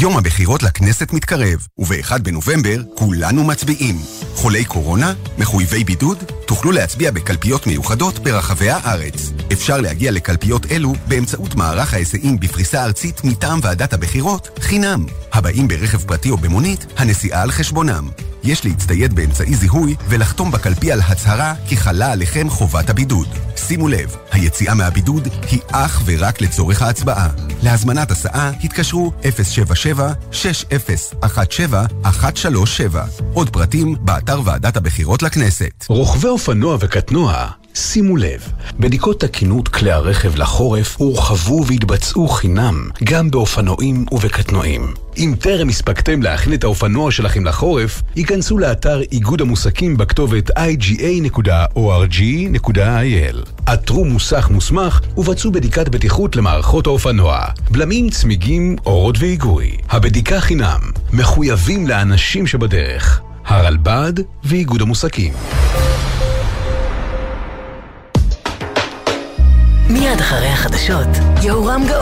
יום 0.00 0.16
הבחירות 0.16 0.62
לכנסת 0.62 1.12
מתקרב, 1.12 1.66
וב-1 1.78 2.18
בנובמבר 2.18 2.82
כולנו 2.94 3.44
מצביעים. 3.44 3.96
חולי 4.34 4.64
קורונה? 4.64 5.12
מחויבי 5.38 5.84
בידוד? 5.84 6.24
תוכלו 6.46 6.72
להצביע 6.72 7.10
בקלפיות 7.10 7.66
מיוחדות 7.66 8.18
ברחבי 8.18 8.70
הארץ. 8.70 9.32
אפשר 9.52 9.80
להגיע 9.80 10.10
לקלפיות 10.10 10.66
אלו 10.72 10.92
באמצעות 11.08 11.54
מערך 11.54 11.94
ההיסעים 11.94 12.40
בפריסה 12.40 12.84
ארצית 12.84 13.24
מטעם 13.24 13.58
ועדת 13.62 13.92
הבחירות, 13.92 14.48
חינם. 14.60 15.06
הבאים 15.32 15.68
ברכב 15.68 15.98
פרטי 15.98 16.30
או 16.30 16.36
במונית, 16.36 16.86
הנסיעה 16.96 17.42
על 17.42 17.50
חשבונם. 17.50 18.08
יש 18.46 18.64
להצטייד 18.64 19.14
באמצעי 19.14 19.54
זיהוי 19.54 19.94
ולחתום 20.08 20.50
בקלפי 20.50 20.92
על 20.92 21.00
הצהרה 21.00 21.54
כי 21.68 21.76
חלה 21.76 22.12
עליכם 22.12 22.50
חובת 22.50 22.90
הבידוד. 22.90 23.28
שימו 23.56 23.88
לב, 23.88 24.16
היציאה 24.32 24.74
מהבידוד 24.74 25.28
היא 25.50 25.60
אך 25.72 26.02
ורק 26.04 26.40
לצורך 26.40 26.82
ההצבעה. 26.82 27.28
להזמנת 27.62 28.10
הסעה 28.10 28.50
התקשרו 28.64 29.12
077-6017-137. 29.22 29.26
עוד 33.32 33.50
פרטים 33.50 33.96
באתר 34.00 34.40
ועדת 34.44 34.76
הבחירות 34.76 35.22
לכנסת. 35.22 35.84
רוכבי 35.88 36.28
אופנוע 36.28 36.76
וקטנוע, 36.80 37.46
שימו 37.76 38.16
לב, 38.16 38.52
בדיקות 38.80 39.20
תקינות 39.20 39.68
כלי 39.68 39.92
הרכב 39.92 40.36
לחורף 40.36 40.96
הורחבו 40.98 41.66
והתבצעו 41.66 42.28
חינם 42.28 42.88
גם 43.04 43.30
באופנועים 43.30 44.04
ובקטנועים. 44.12 44.94
אם 45.16 45.34
טרם 45.40 45.68
הספקתם 45.68 46.22
להכין 46.22 46.54
את 46.54 46.64
האופנוע 46.64 47.10
שלכם 47.10 47.44
לחורף, 47.44 48.02
היכנסו 48.14 48.58
לאתר 48.58 49.00
איגוד 49.12 49.40
המוסקים 49.40 49.96
בכתובת 49.96 50.50
iga.org.il. 50.50 51.76
עתרו 53.66 54.04
מוסך 54.04 54.50
מוסמך 54.50 55.00
ובצעו 55.16 55.52
בדיקת 55.52 55.88
בטיחות 55.88 56.36
למערכות 56.36 56.86
האופנוע, 56.86 57.44
בלמים, 57.70 58.10
צמיגים, 58.10 58.76
אורות 58.86 59.16
והיגוי. 59.18 59.76
הבדיקה 59.88 60.40
חינם, 60.40 60.80
מחויבים 61.12 61.86
לאנשים 61.86 62.46
שבדרך. 62.46 63.20
הרלב"ד 63.46 64.12
ואיגוד 64.44 64.82
המוסקים. 64.82 65.32
מיד 69.90 70.20
אחרי 70.20 70.48
החדשות, 70.48 71.08
יהורם 71.42 71.82
גאון. 71.88 71.96